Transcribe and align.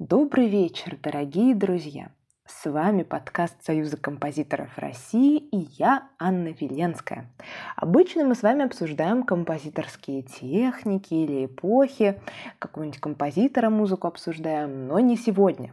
Добрый 0.00 0.48
вечер, 0.48 0.96
дорогие 1.02 1.54
друзья! 1.54 2.10
С 2.46 2.70
вами 2.70 3.02
подкаст 3.02 3.62
Союза 3.62 3.98
композиторов 3.98 4.78
России 4.78 5.36
и 5.36 5.68
я, 5.76 6.08
Анна 6.18 6.54
Веленская. 6.58 7.30
Обычно 7.76 8.24
мы 8.24 8.34
с 8.34 8.42
вами 8.42 8.64
обсуждаем 8.64 9.24
композиторские 9.24 10.22
техники 10.22 11.12
или 11.12 11.44
эпохи, 11.44 12.18
какого-нибудь 12.58 12.98
композитора 12.98 13.68
музыку 13.68 14.06
обсуждаем, 14.06 14.86
но 14.86 15.00
не 15.00 15.18
сегодня. 15.18 15.70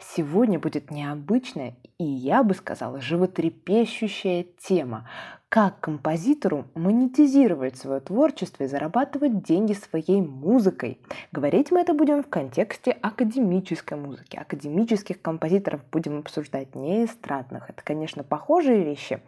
Сегодня 0.00 0.58
будет 0.58 0.90
необычная 0.90 1.76
и, 1.98 2.04
я 2.04 2.42
бы 2.42 2.54
сказала, 2.54 3.00
животрепещущая 3.00 4.44
тема, 4.58 5.08
как 5.48 5.80
композитору 5.80 6.66
монетизировать 6.74 7.78
свое 7.78 8.00
творчество 8.00 8.64
и 8.64 8.66
зарабатывать 8.66 9.42
деньги 9.42 9.72
своей 9.72 10.20
музыкой. 10.20 11.00
Говорить 11.32 11.70
мы 11.70 11.80
это 11.80 11.94
будем 11.94 12.22
в 12.22 12.28
контексте 12.28 12.90
академической 12.90 13.94
музыки. 13.98 14.36
Академических 14.36 15.22
композиторов 15.22 15.80
будем 15.90 16.18
обсуждать, 16.18 16.74
не 16.74 17.06
эстрадных. 17.06 17.70
Это, 17.70 17.82
конечно, 17.82 18.24
похожие 18.24 18.84
вещи, 18.84 19.22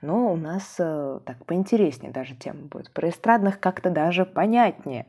но 0.00 0.32
у 0.32 0.36
нас 0.36 0.76
э, 0.78 1.18
так 1.24 1.44
поинтереснее 1.44 2.12
даже 2.12 2.36
тема 2.36 2.66
будет. 2.66 2.92
Про 2.92 3.08
эстрадных 3.08 3.58
как-то 3.58 3.90
даже 3.90 4.24
понятнее. 4.24 5.06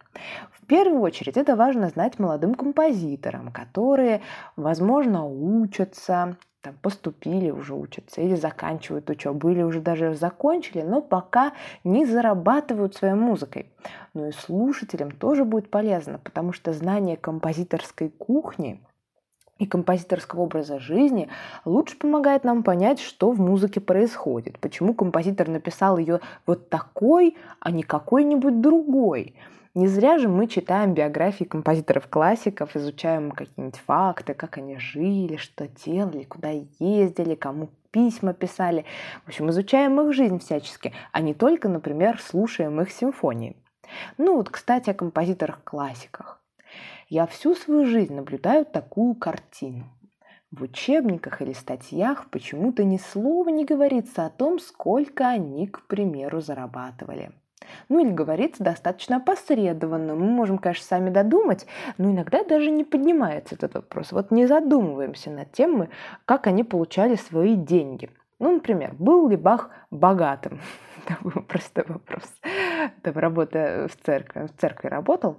В 0.52 0.66
первую 0.66 1.02
очередь 1.02 1.38
это 1.38 1.56
важно 1.56 1.90
знать 1.90 2.18
молодым 2.18 2.56
композиторам, 2.56 3.52
которые, 3.52 4.22
возможно, 4.56 5.28
учатся, 5.28 6.38
там, 6.66 6.74
поступили, 6.82 7.52
уже 7.52 7.76
учатся, 7.76 8.22
или 8.22 8.34
заканчивают 8.34 9.08
учебу, 9.10 9.50
или 9.50 9.62
уже 9.62 9.82
даже 9.82 10.16
закончили, 10.16 10.82
но 10.82 11.00
пока 11.00 11.54
не 11.84 12.06
зарабатывают 12.06 12.96
своей 12.96 13.14
музыкой. 13.14 13.68
Но 14.16 14.28
и 14.28 14.32
слушателям 14.32 15.12
тоже 15.12 15.46
будет 15.46 15.70
полезно, 15.70 16.18
потому 16.18 16.54
что 16.54 16.74
знание 16.74 17.18
композиторской 17.18 18.10
кухни 18.10 18.82
и 19.60 19.68
композиторского 19.68 20.42
образа 20.42 20.80
жизни 20.80 21.30
лучше 21.66 22.00
помогает 22.00 22.44
нам 22.44 22.64
понять, 22.64 23.00
что 23.00 23.30
в 23.30 23.40
музыке 23.40 23.80
происходит, 23.80 24.58
почему 24.60 24.96
композитор 24.96 25.48
написал 25.48 26.00
ее 26.00 26.20
вот 26.48 26.70
такой, 26.70 27.38
а 27.60 27.70
не 27.70 27.84
какой-нибудь 27.84 28.60
другой– 28.60 29.36
не 29.76 29.88
зря 29.88 30.18
же 30.18 30.30
мы 30.30 30.48
читаем 30.48 30.94
биографии 30.94 31.44
композиторов-классиков, 31.44 32.78
изучаем 32.78 33.30
какие-нибудь 33.32 33.80
факты, 33.80 34.34
как 34.34 34.58
они 34.58 34.78
жили, 34.78 35.36
что 35.36 35.68
делали, 35.68 36.24
куда 36.24 36.52
ездили, 36.80 37.36
кому 37.36 37.70
письма 37.92 38.34
писали. 38.34 38.86
В 39.26 39.28
общем, 39.28 39.50
изучаем 39.50 40.00
их 40.00 40.14
жизнь 40.14 40.40
всячески, 40.40 40.94
а 41.12 41.20
не 41.20 41.34
только, 41.34 41.68
например, 41.68 42.22
слушаем 42.22 42.80
их 42.80 42.90
симфонии. 42.90 43.58
Ну 44.18 44.38
вот, 44.38 44.50
кстати, 44.50 44.90
о 44.90 44.94
композиторах-классиках. 44.94 46.42
Я 47.10 47.28
всю 47.28 47.54
свою 47.54 47.86
жизнь 47.86 48.16
наблюдаю 48.16 48.66
такую 48.66 49.14
картину. 49.14 49.92
В 50.52 50.64
учебниках 50.64 51.42
или 51.42 51.52
статьях 51.52 52.30
почему-то 52.30 52.86
ни 52.86 52.96
слова 52.96 53.50
не 53.50 53.66
говорится 53.66 54.26
о 54.26 54.30
том, 54.30 54.58
сколько 54.58 55.28
они, 55.28 55.68
к 55.68 55.86
примеру, 55.88 56.40
зарабатывали– 56.40 57.32
ну 57.90 58.00
или 58.00 58.12
говорится 58.12 58.64
достаточно 58.64 59.18
опосредованно. 59.18 60.16
Мы 60.16 60.26
можем, 60.26 60.58
конечно, 60.58 60.86
сами 60.86 61.10
додумать, 61.10 61.66
но 61.98 62.12
иногда 62.12 62.44
даже 62.44 62.72
не 62.72 62.84
поднимается 62.84 63.56
этот 63.56 63.76
вопрос. 63.76 64.12
Вот 64.12 64.32
не 64.32 64.46
задумываемся 64.46 65.30
над 65.32 65.52
тем, 65.52 65.90
как 66.26 66.48
они 66.48 66.64
получали 66.64 67.16
свои 67.16 67.56
деньги. 67.56 68.10
Ну, 68.40 68.52
например, 68.54 68.94
был 69.00 69.30
ли 69.30 69.38
Бах 69.38 69.70
богатым? 69.92 70.60
Такой 71.08 71.44
простой 71.44 71.86
вопрос. 71.88 72.24
Там 73.02 73.18
работая 73.18 73.88
в 73.88 73.96
церкви, 73.96 74.48
в 74.48 74.60
церкви 74.60 74.88
работал, 74.88 75.38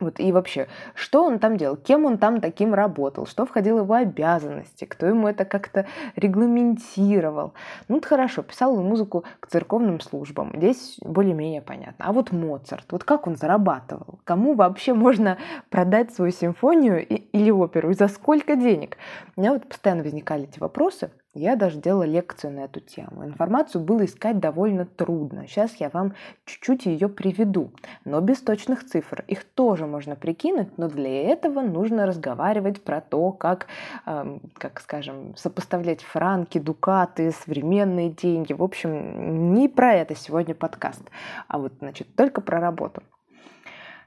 вот, 0.00 0.18
и 0.18 0.32
вообще, 0.32 0.66
что 0.94 1.24
он 1.24 1.38
там 1.38 1.56
делал, 1.56 1.76
кем 1.76 2.06
он 2.06 2.18
там 2.18 2.40
таким 2.40 2.74
работал, 2.74 3.26
что 3.26 3.44
входило 3.46 3.80
в 3.80 3.84
его 3.84 3.94
обязанности, 3.94 4.86
кто 4.86 5.06
ему 5.06 5.28
это 5.28 5.44
как-то 5.44 5.86
регламентировал. 6.16 7.52
Ну, 7.88 8.00
хорошо, 8.00 8.42
писал 8.42 8.74
он 8.78 8.86
музыку 8.86 9.24
к 9.40 9.46
церковным 9.46 10.00
службам, 10.00 10.52
здесь 10.56 10.96
более-менее 11.02 11.60
понятно. 11.60 12.06
А 12.06 12.12
вот 12.12 12.32
Моцарт, 12.32 12.86
вот 12.90 13.04
как 13.04 13.26
он 13.26 13.36
зарабатывал? 13.36 14.20
Кому 14.24 14.54
вообще 14.54 14.94
можно 14.94 15.36
продать 15.68 16.14
свою 16.14 16.32
симфонию 16.32 17.06
или 17.06 17.50
оперу 17.50 17.90
и 17.90 17.94
за 17.94 18.08
сколько 18.08 18.56
денег? 18.56 18.96
У 19.36 19.40
меня 19.40 19.52
вот 19.52 19.68
постоянно 19.68 20.02
возникали 20.02 20.44
эти 20.44 20.58
вопросы. 20.58 21.10
Я 21.32 21.54
даже 21.54 21.78
делала 21.78 22.02
лекцию 22.02 22.54
на 22.54 22.60
эту 22.64 22.80
тему. 22.80 23.24
Информацию 23.24 23.84
было 23.84 24.04
искать 24.04 24.40
довольно 24.40 24.84
трудно. 24.84 25.46
Сейчас 25.46 25.76
я 25.76 25.88
вам 25.88 26.14
чуть-чуть 26.44 26.86
ее 26.86 27.08
приведу, 27.08 27.70
но 28.04 28.20
без 28.20 28.40
точных 28.40 28.84
цифр. 28.84 29.24
Их 29.28 29.44
тоже 29.44 29.86
можно 29.86 30.16
прикинуть, 30.16 30.76
но 30.76 30.88
для 30.88 31.30
этого 31.30 31.60
нужно 31.60 32.04
разговаривать 32.04 32.82
про 32.82 33.00
то, 33.00 33.30
как, 33.30 33.68
э, 34.06 34.38
как 34.54 34.80
скажем, 34.80 35.36
сопоставлять 35.36 36.02
франки, 36.02 36.58
дукаты, 36.58 37.30
современные 37.30 38.10
деньги. 38.10 38.52
В 38.52 38.62
общем, 38.64 39.54
не 39.54 39.68
про 39.68 39.94
это 39.94 40.16
сегодня 40.16 40.56
подкаст, 40.56 41.02
а 41.46 41.58
вот, 41.58 41.74
значит, 41.78 42.08
только 42.16 42.40
про 42.40 42.58
работу. 42.58 43.02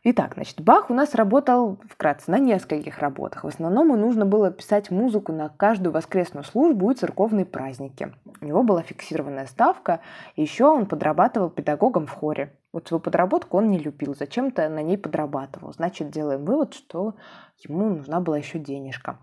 Итак, 0.05 0.33
значит, 0.33 0.59
Бах 0.59 0.89
у 0.89 0.93
нас 0.93 1.15
работал 1.15 1.79
вкратце 1.89 2.29
на 2.29 2.37
нескольких 2.37 2.99
работах. 2.99 3.45
В 3.45 3.47
основном 3.47 3.87
ему 3.87 3.95
нужно 3.95 4.25
было 4.25 4.51
писать 4.51 4.91
музыку 4.91 5.31
на 5.31 5.47
каждую 5.47 5.93
воскресную 5.93 6.43
службу 6.43 6.91
и 6.91 6.95
церковные 6.95 7.45
праздники. 7.45 8.13
У 8.41 8.45
него 8.45 8.63
была 8.63 8.81
фиксированная 8.81 9.45
ставка, 9.45 10.01
и 10.35 10.41
еще 10.41 10.65
он 10.65 10.87
подрабатывал 10.87 11.49
педагогом 11.49 12.05
в 12.05 12.11
хоре. 12.11 12.51
Вот 12.73 12.89
свою 12.89 12.99
подработку 12.99 13.57
он 13.57 13.69
не 13.69 13.79
любил, 13.79 14.13
зачем-то 14.13 14.67
на 14.67 14.81
ней 14.81 14.97
подрабатывал. 14.97 15.71
Значит, 15.71 16.09
делаем 16.09 16.43
вывод, 16.43 16.73
что 16.73 17.15
ему 17.59 17.87
нужна 17.95 18.19
была 18.19 18.37
еще 18.37 18.59
денежка. 18.59 19.19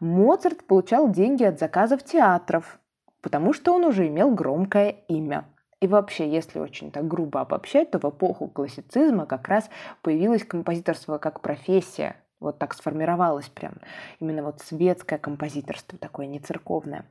Моцарт 0.00 0.64
получал 0.64 1.08
деньги 1.08 1.44
от 1.44 1.60
заказов 1.60 2.02
театров, 2.02 2.80
потому 3.20 3.52
что 3.52 3.72
он 3.72 3.84
уже 3.84 4.08
имел 4.08 4.34
громкое 4.34 4.96
имя. 5.06 5.44
И 5.84 5.86
вообще, 5.86 6.26
если 6.26 6.60
очень 6.60 6.90
так 6.90 7.06
грубо 7.06 7.42
обобщать, 7.42 7.90
то 7.90 7.98
в 7.98 8.04
эпоху 8.06 8.48
классицизма 8.48 9.26
как 9.26 9.48
раз 9.48 9.68
появилось 10.00 10.42
композиторство 10.42 11.18
как 11.18 11.42
профессия. 11.42 12.16
Вот 12.40 12.58
так 12.58 12.72
сформировалось 12.72 13.50
прям. 13.50 13.74
Именно 14.18 14.44
вот 14.44 14.62
светское 14.62 15.18
композиторство, 15.18 15.98
такое 15.98 16.24
не 16.24 16.38
церковное. 16.38 17.04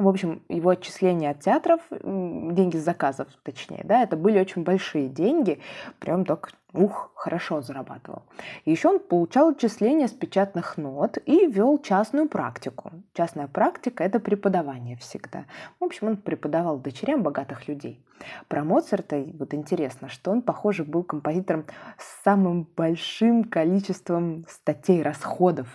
В 0.00 0.08
общем, 0.08 0.42
его 0.48 0.70
отчисления 0.70 1.32
от 1.32 1.40
театров, 1.40 1.82
деньги 1.90 2.78
с 2.78 2.82
заказов, 2.82 3.28
точнее, 3.42 3.82
да, 3.84 4.02
это 4.02 4.16
были 4.16 4.40
очень 4.40 4.62
большие 4.62 5.10
деньги, 5.10 5.60
прям 5.98 6.24
так, 6.24 6.52
ух, 6.72 7.12
хорошо 7.14 7.60
зарабатывал. 7.60 8.22
еще 8.64 8.88
он 8.88 8.98
получал 8.98 9.50
отчисления 9.50 10.06
с 10.06 10.12
печатных 10.12 10.78
нот 10.78 11.18
и 11.26 11.46
вел 11.46 11.76
частную 11.76 12.30
практику. 12.30 12.92
Частная 13.12 13.46
практика– 13.46 14.02
это 14.04 14.20
преподавание 14.20 14.96
всегда. 14.96 15.44
В 15.78 15.84
общем, 15.84 16.08
он 16.08 16.16
преподавал 16.16 16.78
дочерям 16.78 17.22
богатых 17.22 17.68
людей. 17.68 18.02
Про 18.48 18.64
Моцарта 18.64 19.22
вот 19.38 19.52
интересно, 19.52 20.08
что 20.08 20.30
он, 20.30 20.40
похоже, 20.40 20.84
был 20.84 21.02
композитором 21.02 21.66
с 21.98 22.22
самым 22.24 22.66
большим 22.74 23.44
количеством 23.44 24.46
статей 24.48 25.02
расходов. 25.02 25.68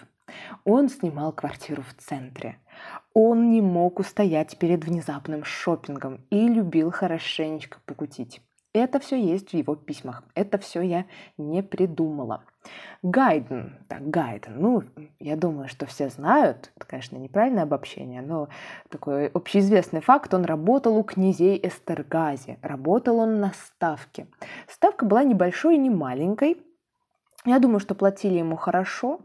Он 0.63 0.89
снимал 0.89 1.31
квартиру 1.31 1.83
в 1.83 1.93
центре– 2.01 2.57
он 3.15 3.49
не 3.49 3.61
мог 3.61 3.99
устоять 3.99 4.57
перед 4.59 4.83
внезапным 4.83 5.45
шопингом 5.45 6.19
и 6.29 6.47
любил 6.49 6.91
хорошенечко 6.91 7.79
покутить. 7.85 8.41
Это 8.73 8.99
все 8.99 9.15
есть 9.15 9.51
в 9.51 9.53
его 9.53 9.77
письмах. 9.77 10.21
Это 10.35 10.57
все 10.57 10.81
я 10.81 11.05
не 11.37 11.63
придумала. 11.63 12.43
Гайден, 13.03 13.79
так, 13.87 14.09
Гайден, 14.09 14.59
ну, 14.59 14.83
я 15.19 15.37
думаю, 15.37 15.69
что 15.69 15.85
все 15.85 16.09
знают, 16.09 16.73
это, 16.75 16.85
конечно, 16.85 17.15
неправильное 17.15 17.63
обобщение, 17.63 18.21
но 18.21 18.49
такой 18.89 19.27
общеизвестный 19.27 20.01
факт, 20.01 20.33
он 20.33 20.43
работал 20.43 20.97
у 20.97 21.03
князей 21.03 21.57
Эстергази, 21.63 22.57
работал 22.61 23.19
он 23.19 23.39
на 23.39 23.53
ставке. 23.53 24.27
Ставка 24.67 25.05
была 25.05 25.23
небольшой 25.23 25.75
и 25.75 25.79
не 25.79 25.89
маленькой, 25.89 26.57
я 27.45 27.59
думаю, 27.59 27.79
что 27.79 27.95
платили 27.95 28.39
ему 28.39 28.55
хорошо, 28.55 29.19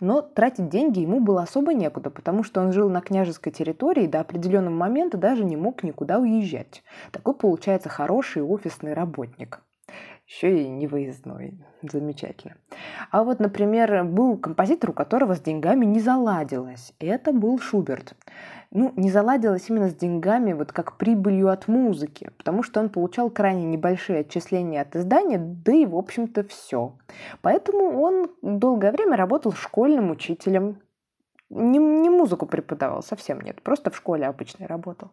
но 0.00 0.22
тратить 0.22 0.68
деньги 0.68 1.00
ему 1.00 1.20
было 1.20 1.42
особо 1.42 1.74
некуда, 1.74 2.10
потому 2.10 2.42
что 2.42 2.60
он 2.60 2.72
жил 2.72 2.88
на 2.88 3.00
княжеской 3.00 3.52
территории 3.52 4.04
и 4.04 4.08
до 4.08 4.20
определенного 4.20 4.74
момента 4.74 5.18
даже 5.18 5.44
не 5.44 5.56
мог 5.56 5.82
никуда 5.82 6.18
уезжать. 6.18 6.82
Такой 7.12 7.34
получается 7.34 7.88
хороший 7.88 8.42
офисный 8.42 8.94
работник. 8.94 9.60
Еще 10.26 10.62
и 10.62 10.68
не 10.68 10.88
выездной. 10.88 11.60
Замечательно. 11.82 12.56
А 13.12 13.22
вот, 13.22 13.38
например, 13.38 14.02
был 14.04 14.36
композитор, 14.38 14.90
у 14.90 14.92
которого 14.92 15.36
с 15.36 15.40
деньгами 15.40 15.84
не 15.84 16.00
заладилось. 16.00 16.94
Это 16.98 17.32
был 17.32 17.60
Шуберт 17.60 18.16
ну, 18.76 18.92
не 18.94 19.10
заладилось 19.10 19.70
именно 19.70 19.88
с 19.88 19.94
деньгами, 19.94 20.52
вот 20.52 20.70
как 20.70 20.98
прибылью 20.98 21.48
от 21.48 21.66
музыки, 21.66 22.30
потому 22.36 22.62
что 22.62 22.80
он 22.80 22.90
получал 22.90 23.30
крайне 23.30 23.64
небольшие 23.64 24.20
отчисления 24.20 24.82
от 24.82 24.94
издания, 24.94 25.38
да 25.38 25.72
и, 25.72 25.86
в 25.86 25.96
общем-то, 25.96 26.44
все. 26.44 26.92
Поэтому 27.40 27.98
он 28.00 28.30
долгое 28.42 28.92
время 28.92 29.16
работал 29.16 29.52
школьным 29.52 30.10
учителем, 30.10 30.76
не, 31.50 31.78
не 31.78 32.10
музыку 32.10 32.46
преподавал, 32.46 33.02
совсем 33.02 33.40
нет, 33.40 33.62
просто 33.62 33.90
в 33.90 33.96
школе 33.96 34.26
обычной 34.26 34.66
работал. 34.66 35.10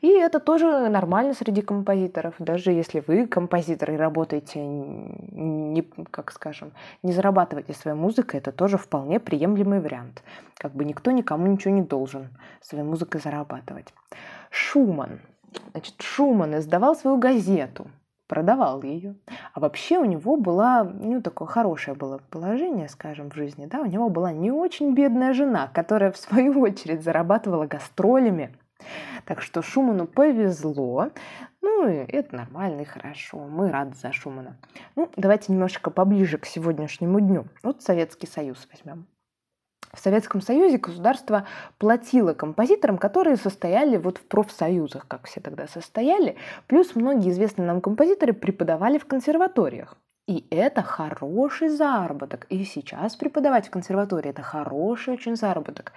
И 0.00 0.08
это 0.08 0.38
тоже 0.38 0.88
нормально 0.88 1.34
среди 1.34 1.62
композиторов, 1.62 2.34
даже 2.38 2.70
если 2.70 3.02
вы 3.06 3.26
композитор 3.26 3.90
и 3.90 3.96
работаете, 3.96 4.60
не, 4.64 5.82
как 6.10 6.32
скажем, 6.32 6.72
не 7.02 7.12
зарабатываете 7.12 7.74
своей 7.74 7.96
музыкой, 7.96 8.40
это 8.40 8.52
тоже 8.52 8.78
вполне 8.78 9.18
приемлемый 9.18 9.80
вариант. 9.80 10.22
Как 10.58 10.72
бы 10.72 10.84
никто 10.84 11.10
никому 11.10 11.46
ничего 11.46 11.74
не 11.74 11.82
должен 11.82 12.28
своей 12.60 12.84
музыкой 12.84 13.20
зарабатывать. 13.20 13.92
Шуман. 14.50 15.20
Значит, 15.72 15.94
Шуман 16.00 16.58
издавал 16.58 16.94
свою 16.94 17.16
газету– 17.16 17.86
продавал 18.34 18.82
ее. 18.82 19.14
А 19.52 19.60
вообще 19.60 19.96
у 19.96 20.04
него 20.04 20.36
было, 20.36 20.82
ну, 20.82 21.22
такое 21.22 21.46
хорошее 21.46 21.96
было 21.96 22.20
положение, 22.30 22.88
скажем, 22.88 23.30
в 23.30 23.34
жизни, 23.36 23.66
да, 23.66 23.80
у 23.80 23.86
него 23.86 24.08
была 24.08 24.32
не 24.32 24.50
очень 24.50 24.92
бедная 24.92 25.32
жена, 25.34 25.70
которая, 25.72 26.10
в 26.10 26.16
свою 26.16 26.60
очередь, 26.60 27.04
зарабатывала 27.04 27.66
гастролями. 27.66 28.52
Так 29.24 29.40
что 29.40 29.62
Шуману 29.62 30.08
повезло, 30.08 31.10
ну, 31.62 31.88
и 31.88 31.94
это 31.94 32.34
нормально 32.34 32.80
и 32.80 32.84
хорошо, 32.84 33.38
мы 33.38 33.70
рады 33.70 33.94
за 33.94 34.10
Шумана. 34.12 34.56
Ну, 34.96 35.08
давайте 35.16 35.52
немножечко 35.52 35.90
поближе 35.90 36.36
к 36.36 36.44
сегодняшнему 36.44 37.20
дню. 37.20 37.44
Вот 37.62 37.82
Советский 37.82 38.26
Союз 38.26 38.68
возьмем. 38.72 39.06
В 39.94 40.00
Советском 40.00 40.40
Союзе 40.40 40.78
государство 40.78 41.46
платило 41.78 42.34
композиторам, 42.34 42.98
которые 42.98 43.36
состояли 43.36 43.96
вот 43.96 44.18
в 44.18 44.22
профсоюзах, 44.22 45.06
как 45.06 45.26
все 45.26 45.40
тогда 45.40 45.66
состояли, 45.66 46.36
плюс 46.66 46.94
многие 46.94 47.30
известные 47.30 47.66
нам 47.66 47.80
композиторы 47.80 48.32
преподавали 48.32 48.98
в 48.98 49.06
консерваториях. 49.06 49.96
И 50.26 50.46
это 50.50 50.80
хороший 50.80 51.68
заработок. 51.68 52.46
И 52.48 52.64
сейчас 52.64 53.14
преподавать 53.14 53.66
в 53.66 53.70
консерватории– 53.70 54.30
это 54.30 54.40
хороший 54.40 55.12
очень 55.12 55.36
заработок. 55.36 55.92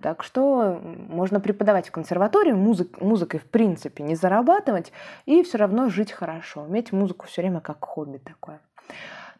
Так 0.00 0.22
что 0.22 0.80
можно 1.10 1.40
преподавать 1.40 1.88
в 1.88 1.92
консерватории, 1.92 2.52
музык, 2.52 2.98
музыкой 3.02 3.38
в 3.38 3.44
принципе 3.44 4.02
не 4.02 4.16
зарабатывать 4.16 4.92
и 5.26 5.42
все 5.42 5.58
равно 5.58 5.90
жить 5.90 6.10
хорошо, 6.10 6.66
иметь 6.66 6.90
музыку 6.90 7.26
все 7.26 7.42
время 7.42 7.60
как 7.60 7.84
хобби 7.84 8.16
такое. 8.16 8.60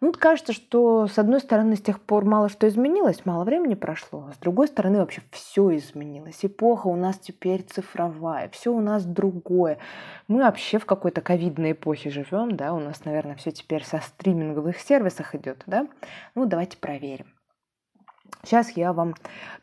Ну, 0.00 0.12
кажется, 0.12 0.52
что 0.52 1.06
с 1.06 1.18
одной 1.18 1.40
стороны 1.40 1.76
с 1.76 1.80
тех 1.80 2.00
пор 2.00 2.24
мало 2.24 2.48
что 2.48 2.68
изменилось, 2.68 3.24
мало 3.24 3.44
времени 3.44 3.74
прошло, 3.74 4.26
а 4.28 4.34
с 4.34 4.38
другой 4.38 4.68
стороны 4.68 4.98
вообще 4.98 5.22
все 5.30 5.76
изменилось. 5.76 6.38
Эпоха 6.42 6.88
у 6.88 6.96
нас 6.96 7.18
теперь 7.18 7.62
цифровая, 7.62 8.48
все 8.50 8.72
у 8.72 8.80
нас 8.80 9.04
другое. 9.04 9.78
Мы 10.28 10.40
вообще 10.40 10.78
в 10.78 10.86
какой-то 10.86 11.20
ковидной 11.20 11.72
эпохе 11.72 12.10
живем, 12.10 12.56
да, 12.56 12.72
у 12.72 12.80
нас, 12.80 13.04
наверное, 13.04 13.36
все 13.36 13.52
теперь 13.52 13.84
со 13.84 13.98
стриминговых 13.98 14.78
сервисах 14.78 15.34
идет, 15.34 15.62
да. 15.66 15.86
Ну, 16.34 16.46
давайте 16.46 16.76
проверим. 16.76 17.26
Сейчас 18.42 18.70
я 18.76 18.92
вам 18.92 19.14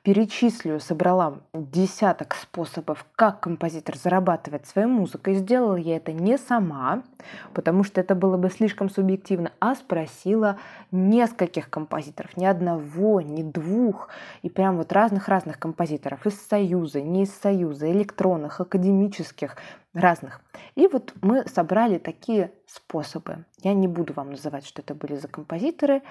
перечислю, 0.03 0.79
собрала 0.81 1.39
десяток 1.53 2.35
способов, 2.35 3.05
как 3.15 3.39
композитор 3.39 3.95
зарабатывает 3.97 4.67
своей 4.67 4.87
музыкой. 4.87 5.35
Сделала 5.35 5.75
я 5.75 5.95
это 5.95 6.11
не 6.11 6.37
сама, 6.37 7.03
потому 7.53 7.85
что 7.85 8.01
это 8.01 8.13
было 8.13 8.35
бы 8.35 8.49
слишком 8.49 8.89
субъективно, 8.89 9.53
а 9.61 9.75
спросила 9.75 10.57
нескольких 10.91 11.69
композиторов, 11.69 12.35
ни 12.35 12.45
одного, 12.45 13.21
ни 13.21 13.41
двух, 13.41 14.09
и 14.41 14.49
прям 14.49 14.75
вот 14.75 14.91
разных-разных 14.91 15.57
композиторов 15.57 16.25
из 16.27 16.39
Союза, 16.45 17.01
не 17.01 17.23
из 17.23 17.33
Союза, 17.33 17.89
электронных, 17.89 18.59
академических, 18.59 19.55
разных. 19.93 20.41
И 20.75 20.87
вот 20.87 21.13
мы 21.21 21.47
собрали 21.47 21.97
такие 21.97 22.51
способы. 22.67 23.45
Я 23.61 23.73
не 23.73 23.87
буду 23.87 24.13
вам 24.13 24.31
называть, 24.31 24.65
что 24.65 24.81
это 24.81 24.93
были 24.93 25.15
за 25.15 25.27
композиторы, 25.27 26.01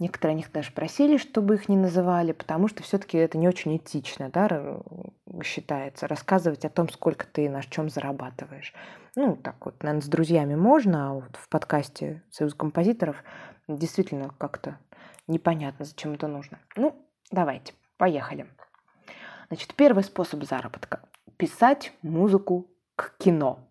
Некоторые 0.00 0.34
них 0.34 0.50
даже 0.50 0.72
просили, 0.72 1.18
чтобы 1.18 1.56
их 1.56 1.68
не 1.68 1.76
называли, 1.76 2.32
потому 2.32 2.68
что 2.68 2.82
все-таки 2.82 3.18
это 3.18 3.36
не 3.36 3.46
очень 3.46 3.76
этично, 3.76 4.30
да, 4.30 4.80
считается, 5.44 6.08
рассказывать 6.08 6.64
о 6.64 6.70
том, 6.70 6.88
сколько 6.88 7.26
ты 7.26 7.50
на 7.50 7.62
чем 7.62 7.90
зарабатываешь. 7.90 8.72
Ну, 9.14 9.36
так 9.36 9.62
вот, 9.66 9.82
наверное, 9.82 10.02
с 10.02 10.08
друзьями 10.08 10.54
можно, 10.54 11.10
а 11.10 11.14
вот 11.16 11.36
в 11.36 11.50
подкасте 11.50 12.22
«Союз 12.30 12.54
композиторов» 12.54 13.22
действительно 13.68 14.30
как-то 14.38 14.78
непонятно, 15.26 15.84
зачем 15.84 16.14
это 16.14 16.28
нужно. 16.28 16.58
Ну, 16.76 16.96
давайте, 17.30 17.74
поехали. 17.98 18.46
Значит, 19.48 19.74
первый 19.74 20.02
способ 20.02 20.42
заработка– 20.44 21.02
писать 21.36 21.92
музыку 22.00 22.70
к 22.96 23.18
кино 23.18 23.68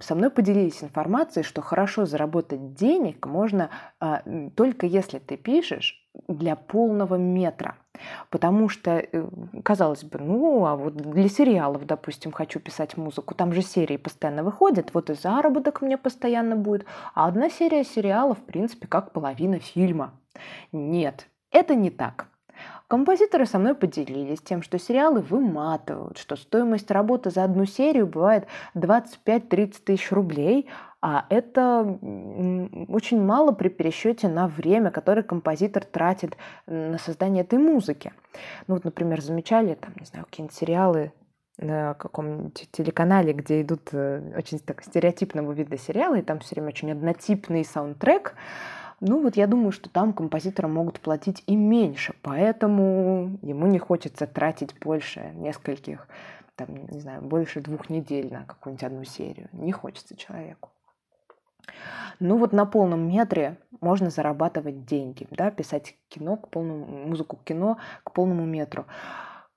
со 0.00 0.14
мной 0.14 0.30
поделились 0.30 0.82
информацией, 0.82 1.44
что 1.44 1.62
хорошо 1.62 2.06
заработать 2.06 2.74
денег 2.74 3.26
можно 3.26 3.70
а, 4.00 4.22
только 4.54 4.86
если 4.86 5.18
ты 5.18 5.36
пишешь 5.36 6.04
для 6.26 6.56
полного 6.56 7.16
метра. 7.16 7.76
Потому 8.30 8.68
что, 8.68 8.92
э, 8.92 9.28
казалось 9.64 10.04
бы, 10.04 10.18
ну, 10.18 10.66
а 10.66 10.76
вот 10.76 10.96
для 10.96 11.28
сериалов, 11.28 11.84
допустим, 11.86 12.32
хочу 12.32 12.60
писать 12.60 12.96
музыку, 12.96 13.34
там 13.34 13.52
же 13.52 13.62
серии 13.62 13.96
постоянно 13.96 14.44
выходят, 14.44 14.94
вот 14.94 15.10
и 15.10 15.14
заработок 15.14 15.82
мне 15.82 15.98
постоянно 15.98 16.56
будет, 16.56 16.86
а 17.14 17.26
одна 17.26 17.50
серия 17.50 17.84
сериала, 17.84 18.34
в 18.34 18.44
принципе, 18.44 18.86
как 18.86 19.12
половина 19.12 19.58
фильма. 19.58 20.12
Нет, 20.72 21.28
это 21.50 21.74
не 21.74 21.90
так. 21.90 22.27
Композиторы 22.88 23.44
со 23.44 23.58
мной 23.58 23.74
поделились 23.74 24.40
тем, 24.40 24.62
что 24.62 24.78
сериалы 24.78 25.20
выматывают, 25.20 26.16
что 26.16 26.36
стоимость 26.36 26.90
работы 26.90 27.30
за 27.30 27.44
одну 27.44 27.66
серию 27.66 28.06
бывает 28.06 28.46
25-30 28.74 29.74
тысяч 29.84 30.10
рублей, 30.10 30.70
а 31.02 31.26
это 31.28 31.98
очень 32.88 33.22
мало 33.22 33.52
при 33.52 33.68
пересчете 33.68 34.28
на 34.28 34.48
время, 34.48 34.90
которое 34.90 35.22
композитор 35.22 35.84
тратит 35.84 36.38
на 36.66 36.96
создание 36.96 37.44
этой 37.44 37.58
музыки. 37.58 38.14
Ну 38.66 38.74
вот, 38.76 38.84
например, 38.84 39.20
замечали 39.20 39.74
там, 39.74 39.92
не 40.00 40.06
знаю, 40.06 40.24
какие-нибудь 40.24 40.56
сериалы 40.56 41.12
на 41.58 41.92
каком-нибудь 41.92 42.68
телеканале, 42.72 43.34
где 43.34 43.60
идут 43.62 43.90
э, 43.92 44.32
очень 44.36 44.60
так 44.60 44.82
стереотипного 44.82 45.52
вида 45.52 45.76
сериалы, 45.76 46.20
и 46.20 46.22
там 46.22 46.38
все 46.38 46.54
время 46.54 46.68
очень 46.68 46.92
однотипный 46.92 47.64
саундтрек, 47.64 48.34
ну 49.00 49.22
вот 49.22 49.36
я 49.36 49.46
думаю, 49.46 49.72
что 49.72 49.88
там 49.88 50.12
композиторам 50.12 50.74
могут 50.74 51.00
платить 51.00 51.42
и 51.46 51.54
меньше, 51.54 52.14
поэтому 52.22 53.38
ему 53.42 53.66
не 53.66 53.78
хочется 53.78 54.26
тратить 54.26 54.74
больше 54.80 55.32
нескольких, 55.34 56.08
там, 56.56 56.86
не 56.88 56.98
знаю, 56.98 57.22
больше 57.22 57.60
двух 57.60 57.90
недель 57.90 58.32
на 58.32 58.44
какую-нибудь 58.44 58.84
одну 58.84 59.04
серию. 59.04 59.48
Не 59.52 59.72
хочется 59.72 60.16
человеку. 60.16 60.70
Ну 62.18 62.36
вот 62.38 62.52
на 62.52 62.66
полном 62.66 63.08
метре 63.08 63.58
можно 63.80 64.10
зарабатывать 64.10 64.84
деньги, 64.84 65.28
да, 65.30 65.50
писать 65.50 65.96
кино 66.08 66.36
к 66.36 66.48
полному, 66.48 66.86
музыку 66.86 67.36
к 67.36 67.44
кино 67.44 67.78
к 68.02 68.12
полному 68.12 68.44
метру. 68.44 68.86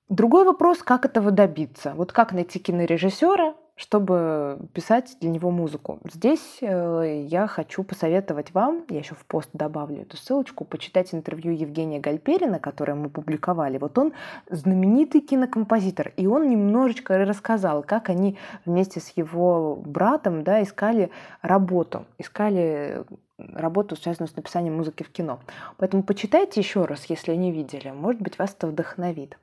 Другой 0.10 0.44
вопрос, 0.44 0.84
как 0.84 1.06
этого 1.06 1.32
добиться. 1.32 1.94
Вот 1.96 2.12
как 2.12 2.34
найти 2.34 2.60
кинорежиссера, 2.60 3.56
чтобы 3.82 4.60
писать 4.74 5.18
для 5.22 5.32
него 5.32 5.50
музыку. 5.50 6.00
Здесь 6.14 6.60
э, 6.62 7.26
я 7.28 7.48
хочу 7.48 7.84
посоветовать 7.84 8.54
вам, 8.54 8.86
я 8.90 9.00
еще 9.00 9.16
в 9.16 9.26
пост 9.26 9.50
добавлю 9.54 10.04
эту 10.04 10.18
ссылочку, 10.18 10.66
почитать 10.66 11.16
интервью 11.16 11.52
Евгения 11.52 12.00
Гальперина, 12.00 12.60
которое 12.60 12.94
мы 12.94 13.10
публиковали. 13.10 13.80
Вот 13.80 13.98
он 13.98 14.14
знаменитый 14.52 15.22
кинокомпозитор, 15.22 16.14
и 16.16 16.28
он 16.28 16.48
немножечко 16.48 17.18
рассказал, 17.26 17.82
как 17.82 18.10
они 18.10 18.38
вместе 18.66 19.00
с 19.00 19.10
его 19.18 19.76
братом 19.76 20.44
да, 20.44 20.62
искали 20.62 21.10
работу, 21.42 22.06
искали 22.20 23.04
работу, 23.40 23.96
связанную 23.96 24.30
с 24.30 24.36
написанием 24.36 24.76
музыки 24.78 25.02
в 25.02 25.10
кино. 25.10 25.40
Поэтому 25.78 26.04
почитайте 26.04 26.60
еще 26.60 26.86
раз, 26.86 27.06
если 27.06 27.34
не 27.34 27.52
видели. 27.52 27.90
Может 27.90 28.22
быть, 28.22 28.38
вас 28.38 28.54
это 28.56 28.68
вдохновит. 28.68 29.40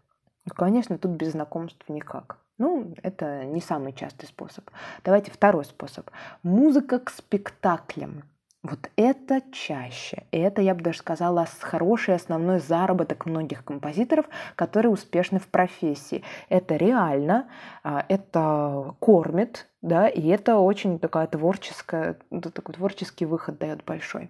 Конечно, 0.54 0.97
тут 0.97 1.11
без 1.11 1.33
знакомств 1.33 1.88
никак. 1.88 2.38
Ну, 2.59 2.93
это 3.03 3.45
не 3.45 3.61
самый 3.61 3.93
частый 3.93 4.29
способ. 4.29 4.69
Давайте 5.05 5.31
второй 5.31 5.65
способ. 5.65 6.11
Музыка 6.43 6.99
к 6.99 7.11
спектаклям. 7.11 8.25
Вот 8.65 8.91
это 8.97 9.41
чаще. 9.53 10.25
И 10.33 10.38
это, 10.38 10.61
я 10.62 10.75
бы 10.75 10.83
даже 10.83 10.99
сказала, 10.99 11.47
хороший 11.61 12.17
основной 12.17 12.59
заработок 12.59 13.25
многих 13.25 13.65
композиторов, 13.65 14.27
которые 14.57 14.91
успешны 14.91 15.38
в 15.38 15.47
профессии. 15.47 16.25
Это 16.49 16.75
реально, 16.75 17.47
а, 17.85 18.05
это 18.09 18.97
кормит, 18.99 19.69
да, 19.81 20.09
и 20.09 20.27
это 20.27 20.59
очень 20.59 20.99
такая 20.99 21.29
творческая, 21.29 22.19
такой 22.53 22.75
творческий 22.75 23.27
выход 23.27 23.59
дает 23.59 23.85
большой. 23.85 24.29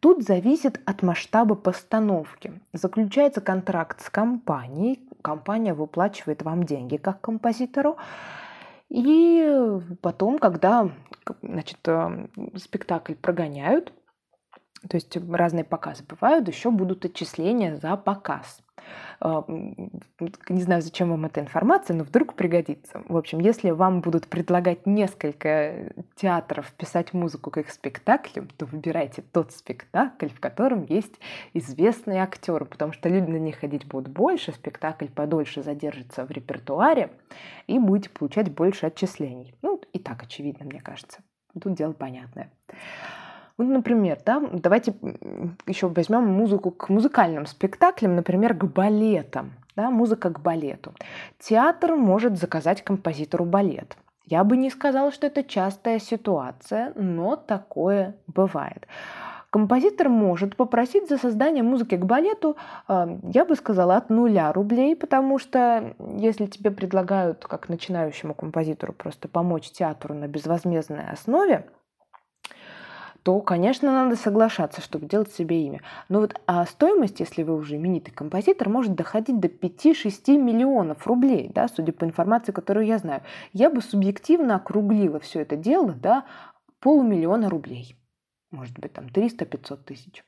Тут 0.00 0.24
зависит 0.24 0.80
от 0.86 1.02
масштаба 1.02 1.54
постановки. 1.54 2.54
Заключается 2.72 3.42
контракт 3.42 4.00
с 4.02 4.08
компанией, 4.08 5.06
компания 5.20 5.74
выплачивает 5.74 6.42
вам 6.42 6.64
деньги 6.64 6.96
как 6.96 7.20
композитору, 7.20 7.98
и 8.88 9.80
потом, 10.00 10.38
когда 10.38 10.90
значит, 11.42 11.78
э, 11.86 12.28
спектакль 12.56 13.14
прогоняют, 13.14 13.92
то 14.88 14.96
есть 14.96 15.16
разные 15.30 15.64
показы 15.64 16.04
бывают, 16.04 16.48
еще 16.48 16.70
будут 16.70 17.04
отчисления 17.04 17.76
за 17.76 17.96
показ. 17.96 18.62
А, 19.20 19.44
не 19.48 20.62
знаю, 20.62 20.82
зачем 20.82 21.10
вам 21.10 21.24
эта 21.26 21.40
информация, 21.40 21.96
но 21.96 22.04
вдруг 22.04 22.34
пригодится. 22.34 23.02
В 23.08 23.16
общем, 23.16 23.40
если 23.40 23.70
вам 23.70 24.00
будут 24.00 24.28
предлагать 24.28 24.86
несколько 24.86 25.92
театров 26.14 26.72
писать 26.72 27.12
музыку 27.12 27.50
к 27.50 27.58
их 27.58 27.70
спектаклям, 27.70 28.48
то 28.56 28.66
выбирайте 28.66 29.22
тот 29.22 29.52
спектакль, 29.52 30.28
в 30.28 30.40
котором 30.40 30.84
есть 30.84 31.14
известные 31.54 32.22
актеры, 32.22 32.64
потому 32.64 32.92
что 32.92 33.08
люди 33.08 33.30
на 33.30 33.38
них 33.38 33.58
ходить 33.58 33.86
будут 33.86 34.08
больше, 34.08 34.52
спектакль 34.52 35.06
подольше 35.06 35.62
задержится 35.62 36.24
в 36.24 36.30
репертуаре, 36.30 37.10
и 37.66 37.78
будете 37.78 38.10
получать 38.10 38.52
больше 38.52 38.86
отчислений. 38.86 39.54
Ну, 39.62 39.80
и 39.92 39.98
так 39.98 40.22
очевидно, 40.22 40.64
мне 40.64 40.80
кажется. 40.80 41.18
Тут 41.60 41.74
дело 41.74 41.92
понятное. 41.92 42.50
Вот, 43.58 43.66
например, 43.66 44.18
да, 44.24 44.40
давайте 44.52 44.94
еще 45.66 45.88
возьмем 45.88 46.24
музыку 46.26 46.70
к 46.70 46.88
музыкальным 46.88 47.44
спектаклям, 47.46 48.14
например, 48.14 48.54
к 48.54 48.64
балетам. 48.64 49.52
Да, 49.74 49.90
музыка 49.90 50.30
к 50.30 50.40
балету. 50.40 50.92
Театр 51.38 51.94
может 51.94 52.38
заказать 52.38 52.82
композитору 52.82 53.44
балет. 53.44 53.96
Я 54.26 54.44
бы 54.44 54.56
не 54.56 54.70
сказала, 54.70 55.10
что 55.10 55.26
это 55.26 55.42
частая 55.42 55.98
ситуация, 55.98 56.92
но 56.94 57.36
такое 57.36 58.16
бывает. 58.26 58.86
Композитор 59.50 60.10
может 60.10 60.56
попросить 60.56 61.08
за 61.08 61.16
создание 61.16 61.62
музыки 61.62 61.96
к 61.96 62.04
балету, 62.04 62.56
э, 62.86 63.18
я 63.32 63.46
бы 63.46 63.56
сказала, 63.56 63.96
от 63.96 64.10
нуля 64.10 64.52
рублей, 64.52 64.94
потому 64.94 65.38
что 65.38 65.94
если 65.98 66.46
тебе 66.46 66.70
предлагают, 66.70 67.46
как 67.46 67.70
начинающему 67.70 68.34
композитору, 68.34 68.92
просто 68.92 69.26
помочь 69.26 69.70
театру 69.70 70.12
на 70.12 70.28
безвозмездной 70.28 71.08
основе, 71.10 71.64
то, 73.28 73.40
конечно, 73.40 73.92
надо 73.92 74.16
соглашаться, 74.16 74.80
чтобы 74.80 75.04
делать 75.04 75.30
себе 75.30 75.62
имя. 75.62 75.82
Но 76.08 76.20
вот 76.20 76.40
а 76.46 76.64
стоимость, 76.64 77.20
если 77.20 77.42
вы 77.42 77.56
уже 77.56 77.76
именитый 77.76 78.10
композитор, 78.10 78.70
может 78.70 78.94
доходить 78.94 79.38
до 79.38 79.48
5-6 79.48 80.38
миллионов 80.38 81.06
рублей, 81.06 81.50
да, 81.54 81.68
судя 81.68 81.92
по 81.92 82.06
информации, 82.06 82.52
которую 82.52 82.86
я 82.86 82.96
знаю. 82.96 83.20
Я 83.52 83.68
бы 83.68 83.82
субъективно 83.82 84.56
округлила 84.56 85.20
все 85.20 85.40
это 85.40 85.56
дело 85.56 85.92
до 85.92 86.24
полумиллиона 86.80 87.50
рублей. 87.50 87.96
Может 88.50 88.78
быть, 88.78 88.94
там 88.94 89.08
300-500 89.08 89.76
тысяч. 89.84 90.24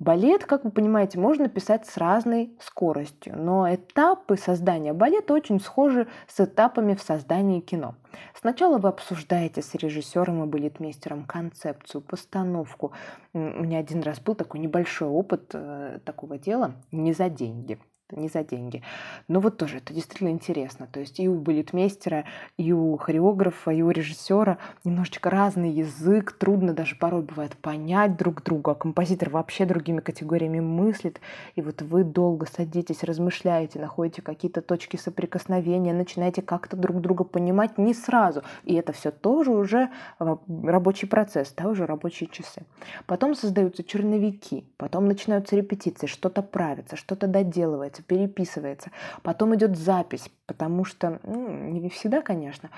Балет, 0.00 0.46
как 0.46 0.64
вы 0.64 0.70
понимаете, 0.70 1.20
можно 1.20 1.50
писать 1.50 1.86
с 1.86 1.98
разной 1.98 2.56
скоростью, 2.58 3.34
но 3.36 3.72
этапы 3.72 4.38
создания 4.38 4.94
балета 4.94 5.34
очень 5.34 5.60
схожи 5.60 6.08
с 6.26 6.40
этапами 6.40 6.94
в 6.94 7.02
создании 7.02 7.60
кино. 7.60 7.96
Сначала 8.34 8.78
вы 8.78 8.88
обсуждаете 8.88 9.60
с 9.60 9.74
режиссером 9.74 10.42
и 10.42 10.46
балетмейстером 10.46 11.24
концепцию, 11.24 12.00
постановку. 12.00 12.92
У 13.34 13.38
меня 13.38 13.78
один 13.78 14.00
раз 14.00 14.20
был 14.20 14.34
такой 14.34 14.60
небольшой 14.60 15.08
опыт 15.08 15.50
э, 15.52 15.98
такого 16.02 16.38
дела 16.38 16.72
не 16.90 17.12
за 17.12 17.28
деньги– 17.28 17.78
не 18.12 18.28
за 18.28 18.44
деньги. 18.44 18.82
Но 19.28 19.40
вот 19.40 19.56
тоже 19.56 19.78
это 19.78 19.92
действительно 19.92 20.28
интересно. 20.28 20.88
То 20.90 21.00
есть 21.00 21.20
и 21.20 21.28
у 21.28 21.34
балетмейстера, 21.34 22.24
и 22.56 22.72
у 22.72 22.96
хореографа, 22.96 23.70
и 23.70 23.82
у 23.82 23.90
режиссера 23.90 24.58
немножечко 24.84 25.30
разный 25.30 25.70
язык. 25.70 26.32
Трудно 26.32 26.72
даже 26.72 26.96
порой 26.96 27.22
бывает 27.22 27.56
понять 27.56 28.16
друг 28.16 28.42
друга. 28.42 28.74
Композитор 28.74 29.30
вообще 29.30 29.64
другими 29.64 30.00
категориями 30.00 30.60
мыслит. 30.60 31.20
И 31.54 31.62
вот 31.62 31.82
вы 31.82 32.04
долго 32.04 32.46
садитесь, 32.46 33.02
размышляете, 33.02 33.78
находите 33.78 34.22
какие-то 34.22 34.62
точки 34.62 34.96
соприкосновения, 34.96 35.92
начинаете 35.92 36.42
как-то 36.42 36.76
друг 36.76 37.00
друга 37.00 37.24
понимать 37.24 37.78
не 37.78 37.94
сразу. 37.94 38.42
И 38.64 38.74
это 38.74 38.92
все 38.92 39.10
тоже 39.10 39.50
уже 39.50 39.90
а, 40.18 40.38
рабочий 40.64 41.06
процесс, 41.06 41.52
да, 41.56 41.68
уже 41.68 41.86
рабочие 41.86 42.28
часы. 42.30 42.62
Потом 43.06 43.34
создаются 43.34 43.82
черновики, 43.82 44.64
потом 44.76 45.06
начинаются 45.06 45.56
репетиции, 45.56 46.06
что-то 46.06 46.42
правится, 46.42 46.96
что-то 46.96 47.26
доделывается 47.26 47.99
переписывается, 48.02 48.40
переписывается. 48.50 48.90
Потом 49.22 49.54
идет 49.54 49.76
запись, 49.76 50.30
потому 50.46 50.84
что, 50.84 51.20
ну, 51.22 51.48
не 51.48 51.88
всегда, 51.90 52.22
конечно, 52.22 52.70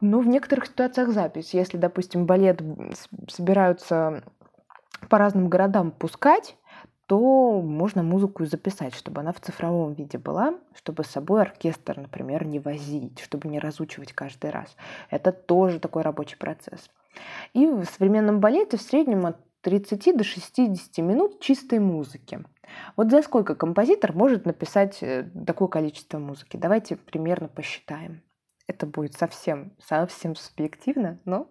но 0.00 0.18
в 0.18 0.26
некоторых 0.26 0.66
ситуациях 0.66 1.10
запись. 1.10 1.54
Если, 1.54 1.76
допустим, 1.76 2.26
балет 2.26 2.60
собираются 3.28 4.22
по 5.08 5.18
разным 5.18 5.48
городам 5.48 5.92
пускать, 5.92 6.56
то 7.06 7.60
можно 7.60 8.02
музыку 8.02 8.44
записать, 8.46 8.94
чтобы 8.94 9.20
она 9.20 9.32
в 9.32 9.40
цифровом 9.40 9.92
виде 9.92 10.18
была, 10.18 10.54
чтобы 10.74 11.04
с 11.04 11.08
собой 11.08 11.42
оркестр, 11.42 11.98
например, 11.98 12.46
не 12.46 12.58
возить, 12.58 13.20
чтобы 13.20 13.48
не 13.48 13.58
разучивать 13.58 14.12
каждый 14.12 14.50
раз. 14.50 14.76
Это 15.10 15.30
тоже 15.30 15.78
такой 15.78 16.02
рабочий 16.02 16.36
процесс. 16.36 16.90
И 17.52 17.66
в 17.66 17.84
современном 17.84 18.40
балете 18.40 18.78
в 18.78 18.82
среднем 18.82 19.26
от 19.26 19.36
30 19.62 20.16
до 20.16 20.24
60 20.24 20.98
минут 20.98 21.40
чистой 21.40 21.78
музыки. 21.78 22.44
Вот 22.96 23.10
за 23.10 23.22
сколько 23.22 23.54
композитор 23.54 24.12
может 24.12 24.44
написать 24.44 25.02
э, 25.02 25.28
такое 25.46 25.68
количество 25.68 26.18
музыки? 26.18 26.56
Давайте 26.56 26.96
примерно 26.96 27.48
посчитаем. 27.48 28.22
Это 28.66 28.86
будет 28.86 29.14
совсем, 29.14 29.72
совсем 29.78 30.36
субъективно, 30.36 31.18
но 31.24 31.48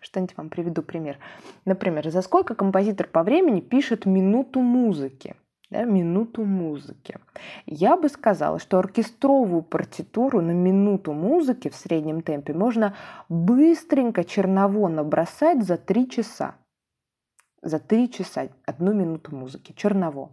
что-нибудь 0.00 0.36
вам 0.36 0.50
приведу 0.50 0.82
пример. 0.82 1.18
Например, 1.64 2.08
за 2.10 2.22
сколько 2.22 2.54
композитор 2.54 3.06
по 3.06 3.22
времени 3.22 3.60
пишет 3.60 4.06
минуту 4.06 4.60
музыки? 4.60 5.36
Да, 5.70 5.84
минуту 5.84 6.44
музыки. 6.44 7.16
Я 7.64 7.96
бы 7.96 8.08
сказала, 8.08 8.58
что 8.58 8.80
оркестровую 8.80 9.62
партитуру 9.62 10.40
на 10.40 10.50
минуту 10.50 11.12
музыки 11.12 11.68
в 11.68 11.76
среднем 11.76 12.22
темпе 12.22 12.52
можно 12.52 12.96
быстренько 13.28 14.24
черново 14.24 14.88
набросать 14.88 15.62
за 15.62 15.76
три 15.76 16.10
часа. 16.10 16.56
За 17.62 17.78
три 17.78 18.10
часа 18.10 18.48
одну 18.64 18.94
минуту 18.94 19.34
музыки 19.36 19.74
черново. 19.76 20.32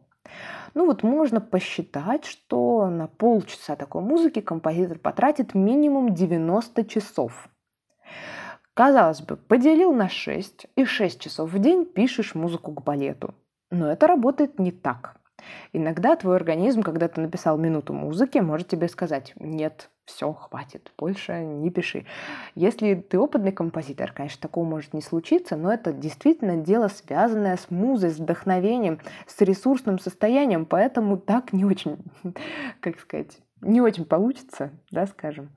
Ну 0.73 0.85
вот 0.85 1.03
можно 1.03 1.41
посчитать, 1.41 2.25
что 2.25 2.89
на 2.89 3.07
полчаса 3.07 3.75
такой 3.75 4.01
музыки 4.01 4.39
композитор 4.39 4.99
потратит 4.99 5.53
минимум 5.53 6.13
90 6.13 6.85
часов. 6.85 7.49
Казалось 8.73 9.21
бы, 9.21 9.35
поделил 9.37 9.91
на 9.93 10.07
6 10.07 10.67
и 10.75 10.85
6 10.85 11.19
часов 11.19 11.51
в 11.51 11.59
день 11.59 11.85
пишешь 11.85 12.35
музыку 12.35 12.71
к 12.71 12.83
балету. 12.83 13.33
Но 13.71 13.91
это 13.91 14.07
работает 14.07 14.59
не 14.59 14.71
так. 14.71 15.16
Иногда 15.73 16.15
твой 16.15 16.35
организм, 16.35 16.81
когда 16.81 17.07
ты 17.07 17.21
написал 17.21 17.57
минуту 17.57 17.93
музыки, 17.93 18.39
может 18.39 18.67
тебе 18.67 18.87
сказать 18.87 19.33
«нет, 19.37 19.89
все, 20.05 20.33
хватит, 20.33 20.91
больше 20.97 21.39
не 21.39 21.69
пиши». 21.69 22.05
Если 22.55 22.95
ты 22.95 23.19
опытный 23.19 23.51
композитор, 23.51 24.11
конечно, 24.11 24.41
такого 24.41 24.65
может 24.65 24.93
не 24.93 25.01
случиться, 25.01 25.55
но 25.55 25.73
это 25.73 25.93
действительно 25.93 26.57
дело, 26.57 26.87
связанное 26.87 27.57
с 27.57 27.69
музой, 27.69 28.11
с 28.11 28.17
вдохновением, 28.17 28.99
с 29.25 29.39
ресурсным 29.41 29.99
состоянием, 29.99 30.65
поэтому 30.65 31.17
так 31.17 31.53
не 31.53 31.65
очень, 31.65 31.97
как 32.79 32.99
сказать, 32.99 33.39
не 33.61 33.81
очень 33.81 34.05
получится, 34.05 34.71
да, 34.91 35.07
скажем. 35.07 35.49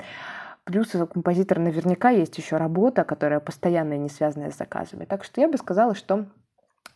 Плюс 0.65 0.95
у 0.95 1.07
композитора 1.07 1.61
наверняка 1.61 2.11
есть 2.11 2.37
еще 2.39 2.57
работа, 2.57 3.05
которая 3.05 3.41
постоянно 3.41 3.97
не 3.97 4.09
связанная 4.09 4.51
с 4.51 4.57
заказами. 4.57 5.05
Так 5.05 5.25
что 5.25 5.41
я 5.41 5.49
бы 5.49 5.57
сказала, 5.57 5.95
что 5.95 6.27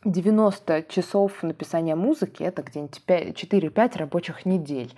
90 0.05 0.83
часов 0.85 1.43
написания 1.43 1.95
музыки– 1.95 2.43
это 2.45 2.63
где-нибудь 2.63 3.03
4-5 3.07 3.99
рабочих 3.99 4.45
недель. 4.45 4.95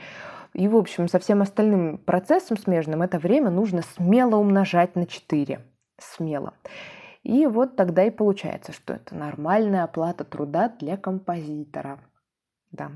И, 0.52 0.68
в 0.68 0.76
общем, 0.76 1.08
со 1.08 1.18
всем 1.18 1.42
остальным 1.42 1.98
процессом 1.98 2.56
смежным 2.56 3.02
это 3.02 3.18
время 3.18 3.50
нужно 3.50 3.82
смело 3.82 4.36
умножать 4.36 4.96
на 4.96 5.06
4. 5.06 5.60
Смело. 5.98 6.54
И 7.22 7.46
вот 7.46 7.76
тогда 7.76 8.04
и 8.04 8.10
получается, 8.10 8.72
что 8.72 8.94
это 8.94 9.14
нормальная 9.14 9.84
оплата 9.84 10.24
труда 10.24 10.72
для 10.78 10.96
композитора. 10.96 11.98
Да. 12.70 12.90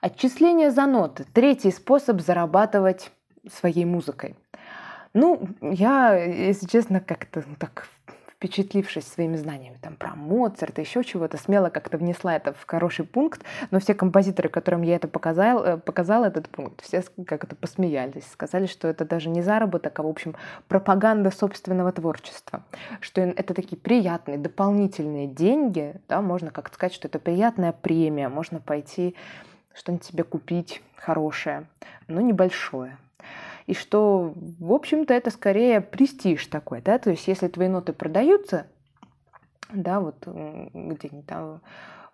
Отчисление 0.00 0.70
за 0.70 0.86
ноты. 0.86 1.26
Третий 1.32 1.70
способ 1.70 2.20
зарабатывать 2.20 3.12
своей 3.50 3.84
музыкой. 3.84 4.36
Ну, 5.14 5.46
я, 5.60 6.14
если 6.14 6.66
честно, 6.66 7.00
как-то 7.00 7.44
так 7.58 7.86
впечатлившись 8.42 9.06
своими 9.06 9.36
знаниями 9.36 9.78
там, 9.80 9.94
про 9.94 10.16
Моцарта, 10.16 10.80
еще 10.80 11.04
чего-то, 11.04 11.36
смело 11.36 11.68
как-то 11.68 11.96
внесла 11.96 12.34
это 12.34 12.52
в 12.52 12.66
хороший 12.66 13.04
пункт, 13.04 13.42
но 13.70 13.78
все 13.78 13.94
композиторы, 13.94 14.48
которым 14.48 14.82
я 14.82 14.96
это 14.96 15.06
показал, 15.06 15.64
э, 15.64 15.76
показала 15.76 16.24
этот 16.24 16.48
пункт, 16.48 16.82
все 16.82 17.04
как-то 17.24 17.54
посмеялись, 17.54 18.26
сказали, 18.32 18.66
что 18.66 18.88
это 18.88 19.04
даже 19.04 19.28
не 19.28 19.42
заработок, 19.42 19.96
а, 20.00 20.02
в 20.02 20.08
общем, 20.08 20.34
пропаганда 20.66 21.30
собственного 21.30 21.92
творчества, 21.92 22.64
что 23.00 23.20
это 23.20 23.54
такие 23.54 23.76
приятные 23.76 24.38
дополнительные 24.38 25.28
деньги, 25.28 25.94
да, 26.08 26.20
можно 26.20 26.50
как-то 26.50 26.74
сказать, 26.74 26.94
что 26.94 27.06
это 27.06 27.20
приятная 27.20 27.70
премия, 27.70 28.28
можно 28.28 28.58
пойти 28.58 29.14
что-нибудь 29.72 30.04
себе 30.04 30.24
купить 30.24 30.82
хорошее, 30.96 31.66
но 32.08 32.20
небольшое 32.20 32.98
и 33.66 33.74
что, 33.74 34.32
в 34.36 34.72
общем-то, 34.72 35.14
это 35.14 35.30
скорее 35.30 35.80
престиж 35.80 36.46
такой, 36.46 36.80
да, 36.80 36.98
то 36.98 37.10
есть 37.10 37.26
если 37.28 37.48
твои 37.48 37.68
ноты 37.68 37.92
продаются, 37.92 38.66
да, 39.72 40.00
вот 40.00 40.16
где-нибудь 40.26 41.26
там 41.26 41.60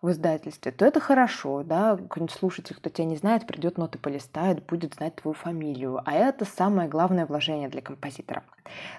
в 0.01 0.11
издательстве, 0.11 0.71
то 0.71 0.85
это 0.87 1.01
хорошо, 1.01 1.65
да, 1.65 1.97
какой-нибудь 1.97 2.35
слушатель, 2.35 2.77
кто 2.77 2.89
тебя 2.89 3.05
не 3.05 3.17
знает, 3.17 3.47
придет 3.47 3.79
ноты 3.79 3.99
полистает, 3.99 4.65
будет 4.65 4.95
знать 4.95 5.17
твою 5.17 5.35
фамилию, 5.35 6.01
а 6.05 6.13
это 6.13 6.45
самое 6.45 6.89
главное 6.89 7.27
вложение 7.27 7.69
для 7.69 7.83
композитора. 7.83 8.45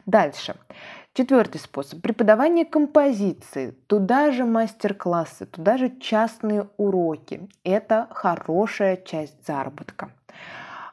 Дальше. 0.06 0.56
Четвертый 1.13 1.60
способ. 1.60 2.01
Преподавание 2.01 2.65
композиции. 2.65 3.72
Туда 3.88 4.32
же 4.32 4.44
мастер-классы, 4.44 5.46
туда 5.46 5.77
же 5.77 5.89
частные 6.00 6.68
уроки. 6.75 7.48
Это 7.63 8.08
хорошая 8.12 8.98
часть 8.98 9.46
заработка. 9.46 10.12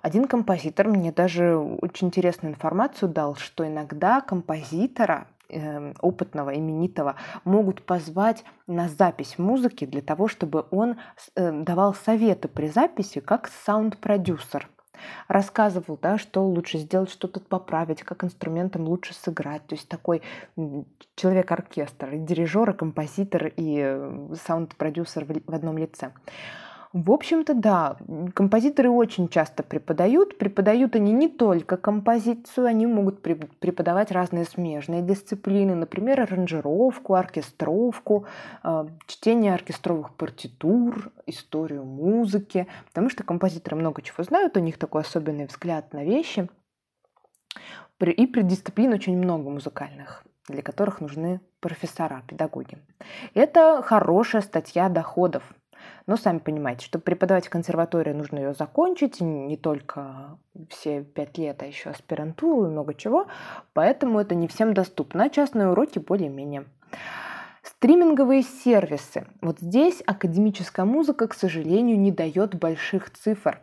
Один 0.06 0.26
композитор 0.26 0.88
мне 0.88 1.10
даже 1.10 1.56
очень 1.56 2.08
интересную 2.08 2.54
информацию 2.54 3.08
дал, 3.08 3.34
что 3.34 3.66
иногда 3.66 4.20
композитора 4.20 5.26
Эм, 5.48 5.94
опытного, 6.00 6.56
именитого 6.56 7.14
могут 7.44 7.80
позвать 7.86 8.42
на 8.66 8.88
запись 8.88 9.38
музыки 9.38 9.84
для 9.84 10.02
того, 10.02 10.26
чтобы 10.26 10.66
он 10.72 10.96
э, 11.36 11.62
давал 11.62 11.94
советы 11.94 12.48
при 12.48 12.66
записи 12.66 13.20
как 13.20 13.48
саунд-продюсер. 13.64 14.68
Рассказывал, 15.28 16.00
да, 16.02 16.18
что 16.18 16.44
лучше 16.44 16.78
сделать, 16.78 17.10
что 17.10 17.28
тут 17.28 17.46
поправить, 17.46 18.02
как 18.02 18.24
инструментом 18.24 18.88
лучше 18.88 19.14
сыграть. 19.14 19.64
То 19.68 19.76
есть 19.76 19.88
такой 19.88 20.20
человек-оркестр, 21.14 22.14
и 22.14 22.18
дирижер, 22.18 22.70
и 22.70 22.76
композитор, 22.76 23.46
и 23.46 23.78
э, 23.84 24.34
саунд-продюсер 24.48 25.26
в 25.26 25.54
одном 25.54 25.78
лице. 25.78 26.10
В 26.92 27.10
общем-то, 27.10 27.54
да, 27.54 27.96
композиторы 28.34 28.90
очень 28.90 29.28
часто 29.28 29.62
преподают. 29.62 30.38
Преподают 30.38 30.96
они 30.96 31.12
не 31.12 31.28
только 31.28 31.76
композицию, 31.76 32.66
они 32.66 32.86
могут 32.86 33.22
преподавать 33.22 34.12
разные 34.12 34.44
смежные 34.44 35.02
дисциплины, 35.02 35.74
например, 35.74 36.20
аранжировку, 36.20 37.14
оркестровку, 37.14 38.26
а, 38.62 38.86
чтение 39.06 39.54
оркестровых 39.54 40.14
партитур, 40.14 41.10
историю 41.26 41.84
музыки, 41.84 42.66
потому 42.88 43.10
что 43.10 43.24
композиторы 43.24 43.76
много 43.76 44.02
чего 44.02 44.24
знают, 44.24 44.56
у 44.56 44.60
них 44.60 44.78
такой 44.78 45.02
особенный 45.02 45.46
взгляд 45.46 45.92
на 45.92 46.04
вещи. 46.04 46.48
И 48.00 48.26
преддисциплин 48.26 48.92
очень 48.92 49.16
много 49.16 49.50
музыкальных 49.50 50.24
для 50.48 50.62
которых 50.62 51.00
нужны 51.00 51.40
профессора, 51.60 52.22
педагоги. 52.26 52.78
Это 53.34 53.82
хорошая 53.82 54.42
статья 54.42 54.88
доходов 54.88 55.42
но 56.06 56.16
сами 56.16 56.38
понимаете, 56.38 56.86
чтобы 56.86 57.02
преподавать 57.02 57.46
в 57.46 57.50
консерватории, 57.50 58.12
нужно 58.12 58.38
ее 58.38 58.54
закончить, 58.54 59.20
не 59.20 59.56
только 59.56 60.38
все 60.70 61.02
пять 61.02 61.36
лет, 61.36 61.62
а 61.62 61.66
еще 61.66 61.90
аспирантуру 61.90 62.66
и 62.66 62.70
много 62.70 62.94
чего, 62.94 63.26
поэтому 63.72 64.20
это 64.20 64.34
не 64.34 64.46
всем 64.46 64.72
доступно. 64.72 65.24
А 65.24 65.30
частные 65.30 65.68
уроки 65.68 65.98
более-менее. 65.98 66.66
Стриминговые 67.62 68.42
сервисы. 68.42 69.26
Вот 69.40 69.58
здесь 69.58 70.00
академическая 70.06 70.86
музыка, 70.86 71.26
к 71.26 71.34
сожалению, 71.34 71.98
не 71.98 72.12
дает 72.12 72.54
больших 72.54 73.10
цифр. 73.10 73.60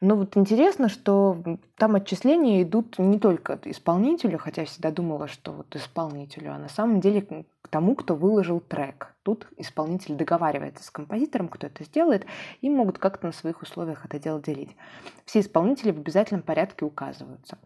Но 0.00 0.14
вот 0.14 0.36
интересно, 0.36 0.88
что 0.88 1.42
там 1.76 1.96
отчисления 1.96 2.62
идут 2.62 2.98
не 2.98 3.18
только 3.18 3.58
исполнителю, 3.64 4.38
хотя 4.38 4.62
я 4.62 4.66
всегда 4.66 4.92
думала, 4.92 5.26
что 5.26 5.52
вот 5.52 5.74
исполнителю, 5.74 6.52
а 6.54 6.58
на 6.58 6.68
самом 6.68 7.00
деле 7.00 7.22
к 7.62 7.68
тому, 7.68 7.96
кто 7.96 8.14
выложил 8.14 8.60
трек. 8.60 9.14
Тут 9.24 9.48
исполнитель 9.56 10.14
договаривается 10.14 10.84
с 10.84 10.90
композитором, 10.90 11.48
кто 11.48 11.66
это 11.66 11.82
сделает, 11.84 12.26
и 12.60 12.70
могут 12.70 12.98
как-то 12.98 13.26
на 13.26 13.32
своих 13.32 13.60
условиях 13.62 14.04
это 14.04 14.20
дело 14.20 14.40
делить. 14.40 14.76
Все 15.24 15.40
исполнители 15.40 15.90
в 15.90 15.98
обязательном 15.98 16.42
порядке 16.42 16.84
указываются. 16.84 17.58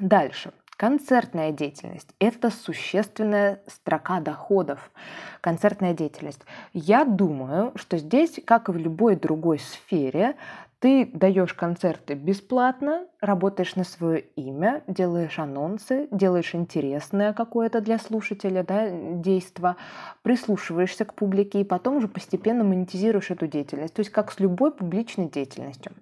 Дальше. 0.00 0.52
Концертная 0.76 1.52
деятельность– 1.52 2.08
это 2.18 2.50
существенная 2.50 3.62
строка 3.68 4.18
доходов. 4.20 4.90
Концертная 5.40 5.94
деятельность. 5.94 6.40
Я 6.72 7.04
думаю, 7.04 7.70
что 7.76 7.98
здесь, 7.98 8.40
как 8.44 8.68
и 8.68 8.72
в 8.72 8.76
любой 8.76 9.14
другой 9.14 9.60
сфере, 9.60 10.34
ты 10.82 11.06
даешь 11.06 11.54
концерты 11.54 12.14
бесплатно, 12.14 13.06
работаешь 13.20 13.76
на 13.76 13.84
свое 13.84 14.18
имя, 14.34 14.82
делаешь 14.88 15.38
анонсы, 15.38 16.08
делаешь 16.10 16.56
интересное 16.56 17.32
какое-то 17.32 17.80
для 17.80 18.00
слушателя 18.00 18.64
да, 18.64 18.90
действо, 18.90 19.76
прислушиваешься 20.22 21.04
к 21.04 21.14
публике 21.14 21.60
и 21.60 21.64
потом 21.64 21.98
уже 21.98 22.08
постепенно 22.08 22.64
монетизируешь 22.64 23.30
эту 23.30 23.46
деятельность. 23.46 23.94
То 23.94 24.00
есть 24.00 24.10
как 24.10 24.32
с 24.32 24.40
любой 24.40 24.72
публичной 24.72 25.28
деятельностью. 25.28 25.92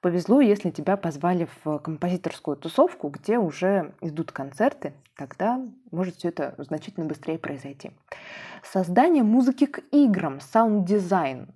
Повезло, 0.00 0.40
если 0.40 0.70
тебя 0.70 0.96
позвали 0.96 1.48
в 1.64 1.78
композиторскую 1.78 2.56
тусовку, 2.56 3.08
где 3.08 3.38
уже 3.38 3.92
идут 4.00 4.30
концерты, 4.30 4.92
тогда 5.16 5.60
может 5.90 6.14
все 6.14 6.28
это 6.28 6.54
значительно 6.58 7.06
быстрее 7.06 7.38
произойти. 7.38 7.90
Создание 8.62 9.24
музыки 9.24 9.66
к 9.66 9.80
играм, 9.90 10.40
саунд-дизайн. 10.40 11.48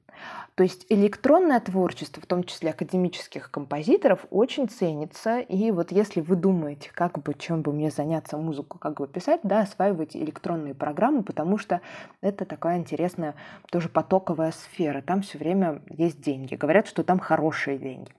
То 0.60 0.64
есть 0.64 0.84
электронное 0.90 1.58
творчество, 1.58 2.22
в 2.22 2.26
том 2.26 2.44
числе 2.44 2.72
академических 2.72 3.50
композиторов, 3.50 4.26
очень 4.28 4.68
ценится. 4.68 5.40
И 5.40 5.70
вот 5.70 5.90
если 5.90 6.20
вы 6.20 6.36
думаете, 6.36 6.90
как 6.92 7.18
бы, 7.22 7.32
чем 7.32 7.62
бы 7.62 7.72
мне 7.72 7.90
заняться 7.90 8.36
музыку, 8.36 8.78
как 8.78 9.00
бы 9.00 9.08
писать, 9.08 9.40
да, 9.42 9.60
осваивайте 9.60 10.22
электронные 10.22 10.74
программы, 10.74 11.22
потому 11.22 11.56
что 11.56 11.80
это 12.20 12.44
такая 12.44 12.76
интересная 12.76 13.36
тоже 13.72 13.88
потоковая 13.88 14.52
сфера. 14.52 15.00
Там 15.00 15.22
все 15.22 15.38
время 15.38 15.80
есть 15.88 16.20
деньги. 16.20 16.56
Говорят, 16.56 16.86
что 16.86 17.04
там 17.04 17.20
хорошие 17.20 17.78
деньги. 17.78 18.12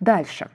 Дальше. 0.00 0.50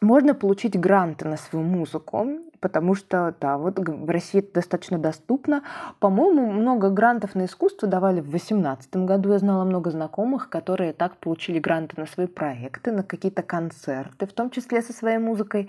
Можно 0.00 0.34
получить 0.34 0.80
гранты 0.80 1.28
на 1.28 1.36
свою 1.36 1.62
музыку, 1.62 2.26
потому 2.60 2.94
что, 2.94 3.34
да, 3.38 3.58
вот 3.58 3.78
в 3.78 4.08
России 4.08 4.38
это 4.38 4.54
достаточно 4.54 4.98
доступно. 4.98 5.62
По-моему, 5.98 6.50
много 6.50 6.88
грантов 6.88 7.34
на 7.34 7.44
искусство 7.44 7.86
давали 7.86 8.20
в 8.20 8.30
2018 8.30 8.96
году. 8.96 9.32
Я 9.32 9.38
знала 9.38 9.64
много 9.64 9.90
знакомых, 9.90 10.48
которые 10.48 10.94
так 10.94 11.18
получили 11.18 11.58
гранты 11.58 12.00
на 12.00 12.06
свои 12.06 12.28
проекты, 12.28 12.92
на 12.92 13.02
какие-то 13.02 13.42
концерты, 13.42 14.26
в 14.26 14.32
том 14.32 14.48
числе 14.48 14.80
со 14.80 14.94
своей 14.94 15.18
музыкой. 15.18 15.68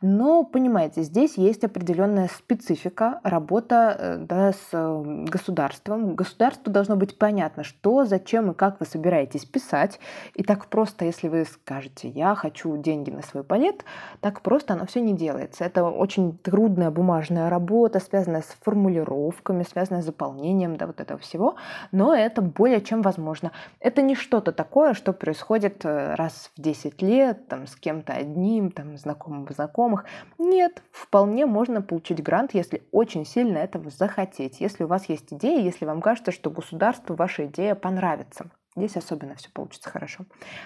Но, 0.00 0.44
понимаете, 0.44 1.02
здесь 1.02 1.36
есть 1.36 1.64
определенная 1.64 2.28
специфика, 2.28 3.20
работа 3.22 3.96
э, 3.98 4.16
да, 4.18 4.52
с 4.52 4.68
э, 4.72 5.24
государством. 5.28 6.14
Государству 6.14 6.72
должно 6.72 6.96
быть 6.96 7.18
понятно, 7.18 7.64
что, 7.64 8.04
зачем 8.04 8.50
и 8.50 8.54
как 8.54 8.80
вы 8.80 8.86
собираетесь 8.86 9.44
писать. 9.44 9.98
И 10.34 10.42
так 10.42 10.66
просто, 10.66 11.04
если 11.04 11.28
вы 11.28 11.44
скажете, 11.44 12.08
я 12.08 12.34
хочу 12.34 12.76
деньги 12.76 13.10
на 13.10 13.22
свой 13.22 13.44
понет, 13.44 13.84
так 14.20 14.40
просто 14.40 14.74
оно 14.74 14.86
все 14.86 15.00
не 15.00 15.14
делается. 15.14 15.64
Это 15.64 15.84
очень 15.84 16.36
трудная 16.38 16.90
бумажная 16.90 17.48
работа, 17.48 18.00
связанная 18.00 18.42
с 18.42 18.56
формулировками, 18.62 19.62
связанная 19.62 20.02
с 20.02 20.06
заполнением 20.06 20.76
да, 20.76 20.86
вот 20.86 21.00
этого 21.00 21.18
всего. 21.20 21.56
Но 21.92 22.14
это 22.14 22.42
более 22.42 22.80
чем 22.80 23.02
возможно. 23.02 23.52
Это 23.80 24.02
не 24.02 24.14
что-то 24.14 24.52
такое, 24.52 24.94
что 24.94 25.12
происходит 25.12 25.84
э, 25.84 26.14
раз 26.14 26.50
в 26.56 26.60
10 26.60 27.02
лет 27.02 27.48
там, 27.48 27.66
с 27.66 27.76
кем-то 27.76 28.12
одним, 28.12 28.70
там, 28.70 28.96
знакомым 28.96 29.44
знакомым 29.54 29.83
знакомых. 29.84 30.04
Нет, 30.38 30.82
вполне 30.90 31.46
можно 31.46 31.82
получить 31.82 32.22
грант, 32.22 32.54
если 32.54 32.82
очень 32.92 33.24
сильно 33.26 33.58
этого 33.58 33.90
захотеть, 33.90 34.60
если 34.60 34.84
у 34.84 34.86
вас 34.86 35.08
есть 35.08 35.32
идея, 35.32 35.60
если 35.60 35.84
вам 35.84 36.00
кажется, 36.00 36.32
что 36.32 36.50
государству 36.50 37.14
ваша 37.14 37.46
идея 37.46 37.74
понравится. 37.74 38.50
Здесь 38.76 38.96
особенно 38.96 39.36
все 39.36 39.50
получится 39.50 39.90
хорошо. 39.90 40.24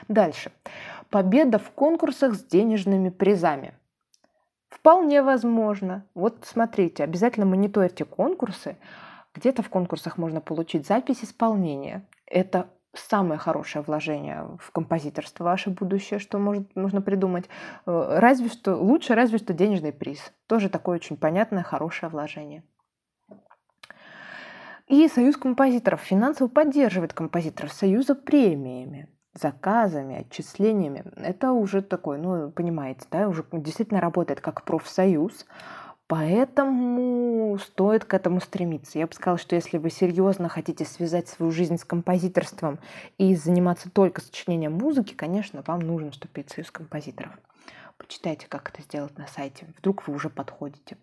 Дальше. 0.08 0.50
Победа 1.10 1.58
в 1.58 1.70
конкурсах 1.70 2.34
с 2.34 2.44
денежными 2.44 3.10
призами. 3.10 3.74
Вполне 4.70 5.22
возможно. 5.22 6.04
Вот 6.14 6.44
смотрите, 6.44 7.04
обязательно 7.04 7.46
мониторьте 7.46 8.04
конкурсы. 8.04 8.76
Где-то 9.34 9.62
в 9.62 9.68
конкурсах 9.68 10.16
можно 10.18 10.40
получить 10.40 10.86
запись 10.86 11.22
исполнения. 11.22 12.06
Это 12.26 12.68
самое 12.94 13.38
хорошее 13.38 13.84
вложение 13.86 14.56
в 14.60 14.70
композиторство 14.72 15.44
ваше 15.44 15.70
будущее, 15.70 16.18
что 16.18 16.38
может, 16.38 16.74
можно 16.74 17.00
придумать. 17.00 17.48
Э, 17.86 18.18
разве 18.18 18.48
что, 18.48 18.76
лучше 18.76 19.14
разве 19.14 19.38
что 19.38 19.52
денежный 19.52 19.92
приз. 19.92 20.32
Тоже 20.46 20.68
такое 20.68 20.96
очень 20.96 21.16
понятное, 21.16 21.62
хорошее 21.62 22.10
вложение. 22.10 22.62
И 24.86 25.06
Союз 25.08 25.36
композиторов 25.36 26.00
финансово 26.00 26.48
поддерживает 26.48 27.12
композиторов 27.12 27.72
Союза 27.74 28.14
премиями, 28.14 29.08
заказами, 29.34 30.16
отчислениями. 30.16 31.04
Это 31.16 31.52
уже 31.52 31.82
такой, 31.82 32.18
ну, 32.18 32.50
понимаете, 32.50 33.06
да, 33.10 33.28
уже 33.28 33.44
действительно 33.52 34.00
работает 34.00 34.40
как 34.40 34.64
профсоюз. 34.64 35.44
Поэтому 36.08 37.58
стоит 37.58 38.06
к 38.06 38.14
этому 38.14 38.40
стремиться. 38.40 38.98
Я 38.98 39.06
бы 39.06 39.12
сказала, 39.12 39.36
что 39.36 39.54
если 39.54 39.76
вы 39.76 39.90
серьезно 39.90 40.48
хотите 40.48 40.86
связать 40.86 41.28
свою 41.28 41.52
жизнь 41.52 41.76
с 41.76 41.84
композиторством 41.84 42.78
и 43.18 43.36
заниматься 43.36 43.90
только 43.90 44.22
сочинением 44.22 44.72
музыки, 44.72 45.12
конечно, 45.12 45.62
вам 45.66 45.80
нужно 45.80 46.10
вступить 46.10 46.48
в 46.48 46.54
союз 46.54 46.70
композиторов. 46.70 47.32
Почитайте, 47.98 48.46
как 48.48 48.70
это 48.70 48.80
сделать 48.80 49.18
на 49.18 49.26
сайте. 49.26 49.66
Вдруг 49.76 50.08
вы 50.08 50.14
уже 50.14 50.30
подходите. 50.30 50.96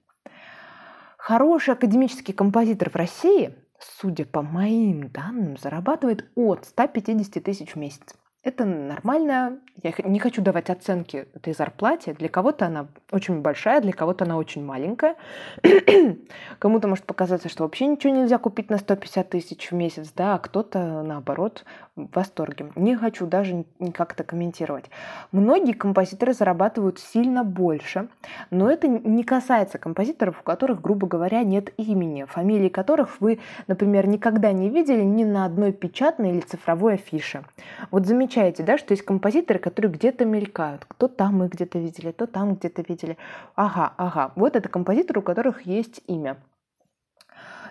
Хороший 1.17 1.75
академический 1.75 2.33
композитор 2.33 2.89
в 2.89 2.95
России, 2.95 3.53
судя 3.79 4.25
по 4.25 4.41
моим 4.41 5.09
данным, 5.09 5.57
зарабатывает 5.57 6.25
от 6.35 6.65
150 6.65 7.43
тысяч 7.43 7.73
в 7.73 7.75
месяц. 7.75 8.15
Это 8.45 8.63
нормально. 8.63 9.57
Я 9.81 9.91
не 10.03 10.19
хочу 10.19 10.39
давать 10.39 10.69
оценки 10.69 11.27
этой 11.33 11.53
зарплате. 11.53 12.13
Для 12.13 12.29
кого-то 12.29 12.67
она 12.67 12.87
очень 13.09 13.41
большая, 13.41 13.81
для 13.81 13.91
кого-то 13.91 14.25
она 14.25 14.37
очень 14.37 14.63
маленькая. 14.63 15.15
Кому-то 16.59 16.87
может 16.87 17.05
показаться, 17.05 17.49
что 17.49 17.63
вообще 17.63 17.87
ничего 17.87 18.13
нельзя 18.13 18.37
купить 18.37 18.69
на 18.69 18.77
150 18.77 19.29
тысяч 19.31 19.71
в 19.71 19.73
месяц, 19.73 20.13
да, 20.15 20.35
а 20.35 20.37
кто-то, 20.37 21.01
наоборот, 21.01 21.65
в 21.95 22.13
восторге. 22.13 22.71
Не 22.75 22.95
хочу 22.95 23.25
даже 23.25 23.65
как-то 23.93 24.23
комментировать. 24.23 24.85
Многие 25.31 25.71
композиторы 25.71 26.33
зарабатывают 26.33 26.99
сильно 26.99 27.43
больше, 27.43 28.09
но 28.51 28.69
это 28.69 28.87
не 28.87 29.23
касается 29.23 29.77
композиторов, 29.77 30.41
у 30.41 30.43
которых, 30.43 30.81
грубо 30.81 31.07
говоря, 31.07 31.43
нет 31.43 31.73
имени, 31.77 32.25
фамилии 32.25 32.69
которых 32.69 33.21
вы, 33.21 33.39
например, 33.67 34.07
никогда 34.07 34.51
не 34.51 34.69
видели 34.69 35.03
ни 35.03 35.23
на 35.23 35.45
одной 35.45 35.71
печатной 35.71 36.31
или 36.31 36.41
цифровой 36.41 36.95
афише. 36.95 37.43
Вот 37.91 38.05
замечаете, 38.05 38.63
да, 38.63 38.77
что 38.77 38.93
есть 38.93 39.05
композиторы, 39.05 39.59
которые 39.59 39.91
где-то 39.91 40.25
мелькают. 40.25 40.85
Кто 40.85 41.07
там 41.07 41.37
мы 41.37 41.47
где-то 41.47 41.79
видели, 41.79 42.11
то 42.11 42.27
там 42.27 42.55
где-то 42.55 42.83
видели. 42.87 43.17
Ага, 43.55 43.93
ага. 43.97 44.31
Вот 44.35 44.55
это 44.55 44.67
композиторы, 44.67 45.21
у 45.21 45.23
которых 45.23 45.65
есть 45.65 46.01
имя. 46.07 46.37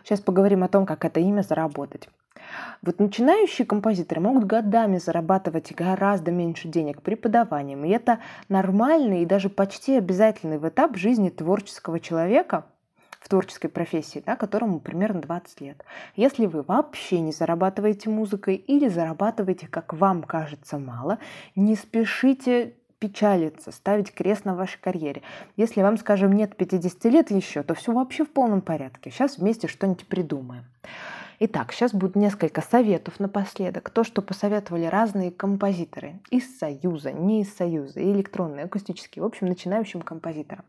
Сейчас 0.03 0.21
поговорим 0.21 0.63
о 0.65 0.69
том, 0.69 0.87
как 0.87 1.05
это 1.05 1.21
имя 1.21 1.43
заработать. 1.43 2.09
Вот 2.83 2.99
начинающие 3.01 3.67
композиторы 3.67 4.21
могут 4.21 4.45
годами 4.45 4.99
зарабатывать 4.99 5.75
гораздо 5.75 6.31
меньше 6.31 6.69
денег 6.69 7.03
преподаванием. 7.03 7.85
И 7.85 7.91
это 7.91 8.19
нормальный 8.49 9.23
и 9.23 9.27
даже 9.27 9.49
почти 9.49 9.97
обязательный 9.97 10.59
этап 10.59 10.97
жизни 10.97 11.31
творческого 11.31 12.01
человека– 12.01 12.67
в 13.25 13.29
творческой 13.31 13.69
профессии, 13.69 14.23
да, 14.25 14.37
которому 14.37 14.81
примерно 14.81 15.23
20 15.23 15.61
лет. 15.63 15.83
Если 16.15 16.45
вы 16.45 16.61
вообще 16.61 17.21
не 17.21 17.33
зарабатываете 17.33 18.11
музыкой 18.11 18.57
или 18.57 18.87
зарабатываете, 18.89 19.67
как 19.67 19.95
вам 19.95 20.23
кажется, 20.23 20.79
мало, 20.79 21.19
не 21.57 21.75
спешите 21.75 22.75
печалиться, 22.99 23.73
ставить 23.73 24.13
крест 24.13 24.45
на 24.45 24.55
вашей 24.55 24.79
карьере. 24.79 25.23
Если 25.57 25.81
вам, 25.81 25.97
скажем, 25.97 26.33
нет 26.33 26.55
50 26.57 27.05
лет 27.07 27.31
еще, 27.31 27.63
то 27.63 27.75
все 27.75 27.93
вообще 27.93 28.27
в 28.27 28.31
полном 28.31 28.61
порядке. 28.61 29.11
Сейчас 29.11 29.39
вместе 29.39 29.69
что-нибудь 29.69 30.07
придумаем. 30.07 30.65
Итак, 31.41 31.73
сейчас 31.73 31.93
будет 31.93 32.15
несколько 32.15 32.61
советов 32.61 33.19
напоследок. 33.19 33.91
То, 33.91 34.05
что 34.05 34.23
посоветовали 34.23 34.85
разные 34.85 35.33
композиторы 35.33 36.21
из 36.31 36.59
Союза, 36.59 37.11
не 37.11 37.43
из 37.43 37.55
Союза, 37.55 38.01
и 38.01 38.13
электронные, 38.13 38.67
акустические, 38.67 39.23
в 39.25 39.27
общем, 39.27 39.49
начинающим 39.49 40.01
композиторам. 40.03 40.65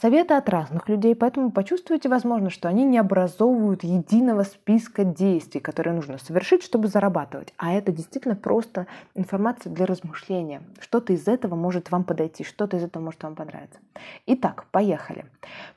Советы 0.00 0.34
от 0.34 0.48
разных 0.48 0.88
людей, 0.88 1.14
поэтому 1.14 1.52
почувствуйте, 1.52 2.08
возможно, 2.08 2.50
что 2.50 2.68
они 2.68 2.84
не 2.84 2.98
образовывают 2.98 3.84
единого 3.84 4.42
списка 4.42 5.04
действий, 5.04 5.60
которые 5.60 5.94
нужно 5.94 6.18
совершить, 6.18 6.64
чтобы 6.64 6.88
зарабатывать. 6.88 7.54
А 7.56 7.72
это 7.72 7.92
действительно 7.92 8.34
просто 8.34 8.88
информация 9.14 9.72
для 9.72 9.86
размышления. 9.86 10.62
Что-то 10.80 11.12
из 11.12 11.28
этого 11.28 11.54
может 11.54 11.92
вам 11.92 12.02
подойти, 12.02 12.42
что-то 12.42 12.76
из 12.76 12.82
этого 12.82 13.04
может 13.04 13.22
вам 13.22 13.36
понравиться. 13.36 13.78
Итак, 14.26 14.66
поехали. 14.72 15.24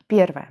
Первое 0.08 0.49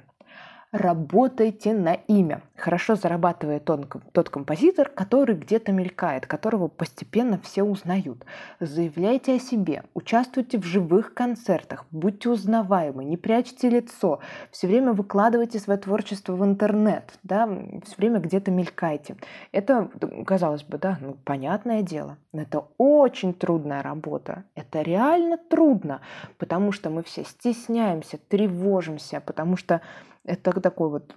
работайте 0.72 1.72
на 1.72 1.94
имя. 1.94 2.42
Хорошо 2.56 2.94
зарабатывает 2.94 3.64
тот, 3.64 3.86
тот 4.12 4.30
композитор, 4.30 4.88
который 4.88 5.36
где-то 5.36 5.72
мелькает, 5.72 6.26
которого 6.26 6.68
постепенно 6.68 7.38
все 7.42 7.62
узнают. 7.62 8.24
Заявляйте 8.60 9.36
о 9.36 9.38
себе, 9.38 9.84
участвуйте 9.94 10.58
в 10.58 10.64
живых 10.64 11.14
концертах, 11.14 11.84
будьте 11.90 12.30
узнаваемы, 12.30 13.04
не 13.04 13.16
прячьте 13.16 13.68
лицо, 13.68 14.20
все 14.50 14.66
время 14.66 14.92
выкладывайте 14.92 15.58
свое 15.58 15.78
творчество 15.78 16.32
в 16.32 16.44
интернет, 16.44 17.12
да, 17.22 17.46
все 17.84 17.96
время 17.96 18.20
где-то 18.20 18.50
мелькайте. 18.50 19.16
Это, 19.52 19.90
казалось 20.26 20.62
бы, 20.62 20.78
да, 20.78 20.98
ну, 21.00 21.16
понятное 21.24 21.82
дело, 21.82 22.16
но 22.32 22.42
это 22.42 22.64
очень 22.78 23.34
трудная 23.34 23.82
работа. 23.82 24.44
Это 24.54 24.82
реально 24.82 25.36
трудно, 25.36 26.00
потому 26.38 26.72
что 26.72 26.90
мы 26.90 27.02
все 27.02 27.24
стесняемся, 27.24 28.18
тревожимся, 28.28 29.20
потому 29.20 29.56
что 29.56 29.82
это 30.26 30.60
такой 30.60 30.90
вот 30.90 31.16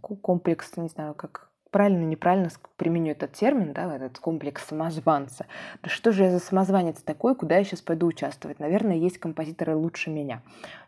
комплекс, 0.00 0.76
не 0.76 0.88
знаю, 0.88 1.14
как 1.14 1.50
правильно, 1.70 2.04
неправильно 2.04 2.48
применю 2.76 3.12
этот 3.12 3.32
термин, 3.32 3.72
да, 3.72 3.94
этот 3.94 4.18
комплекс 4.18 4.64
самозванца. 4.64 5.46
Да 5.82 5.90
что 5.90 6.12
же 6.12 6.24
я 6.24 6.30
за 6.30 6.38
самозванец 6.38 7.02
такой, 7.02 7.34
куда 7.34 7.58
я 7.58 7.64
сейчас 7.64 7.82
пойду 7.82 8.06
участвовать? 8.06 8.60
Наверное, 8.60 8.96
есть 8.96 9.18
композиторы 9.18 9.74
лучше 9.76 10.10
меня. 10.10 10.42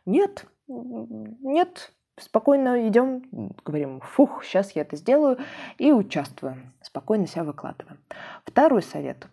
Нет, 0.06 0.46
нет, 0.68 1.92
спокойно 2.16 2.88
идем, 2.88 3.22
говорим, 3.64 4.00
фух, 4.00 4.44
сейчас 4.44 4.72
я 4.72 4.82
это 4.82 4.96
сделаю 4.96 5.38
и 5.78 5.92
участвуем. 5.92 6.72
Спокойно 6.80 7.26
себя 7.26 7.44
выкладываем. 7.44 7.98
Второй 8.44 8.82
совет 8.82 9.26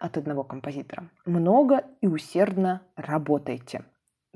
от 0.00 0.16
одного 0.16 0.42
композитора. 0.42 1.08
Много 1.26 1.84
и 2.00 2.06
усердно 2.06 2.82
работайте 2.96 3.84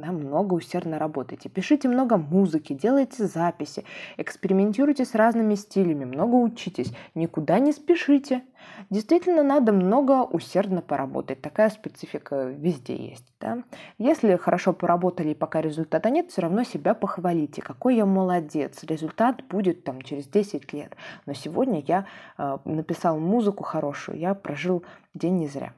да, 0.01 0.13
много 0.13 0.55
усердно 0.55 0.99
работайте. 0.99 1.49
Пишите 1.49 1.89
много 1.89 2.17
музыки, 2.17 2.73
делайте 2.73 3.27
записи, 3.27 3.85
экспериментируйте 4.17 5.05
с 5.05 5.15
разными 5.15 5.55
стилями, 5.55 6.05
много 6.05 6.35
учитесь, 6.37 6.93
никуда 7.15 7.59
не 7.59 7.73
спешите. 7.73 8.43
Действительно, 8.91 9.43
надо 9.43 9.73
много 9.73 10.23
усердно 10.25 10.83
поработать. 10.83 11.41
Такая 11.41 11.71
специфика 11.71 12.45
везде 12.45 12.97
есть. 12.97 13.25
Да? 13.41 13.63
Если 13.99 14.37
хорошо 14.37 14.73
поработали, 14.73 15.35
пока 15.35 15.61
результата 15.61 16.11
нет, 16.11 16.31
все 16.31 16.43
равно 16.43 16.65
себя 16.65 16.95
похвалите. 16.95 17.63
Какой 17.63 17.97
я 17.97 18.07
молодец. 18.07 18.83
Результат 18.85 19.45
будет 19.49 19.85
там 19.85 20.03
через 20.03 20.27
10 20.27 20.73
лет. 20.73 20.97
Но 21.27 21.35
сегодня 21.35 21.83
я 21.87 22.07
э, 22.39 22.59
написал 22.65 23.19
музыку 23.19 23.65
хорошую, 23.65 24.19
я 24.19 24.35
прожил 24.35 24.85
день 25.15 25.39
не 25.39 25.47
зря. 25.47 25.73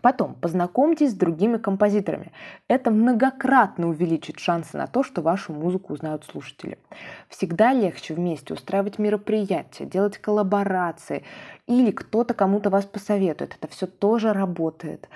Потом 0.00 0.34
познакомьтесь 0.34 1.10
с 1.10 1.14
другими 1.14 1.58
композиторами. 1.58 2.32
Это 2.68 2.90
многократно 2.90 3.88
увеличит 3.88 4.38
шансы 4.38 4.76
на 4.76 4.86
то, 4.86 5.02
что 5.02 5.22
вашу 5.22 5.52
музыку 5.52 5.92
узнают 5.92 6.24
слушатели. 6.24 6.78
Всегда 7.28 7.72
легче 7.72 8.14
вместе 8.14 8.54
устраивать 8.54 8.98
мероприятия, 8.98 9.84
делать 9.84 10.18
коллаборации 10.18 11.24
или 11.66 11.90
кто-то 11.90 12.34
кому-то 12.34 12.70
вас 12.70 12.84
посоветует. 12.84 13.56
Это 13.58 13.68
все 13.68 13.86
тоже 13.86 14.32
работает. 14.32 15.08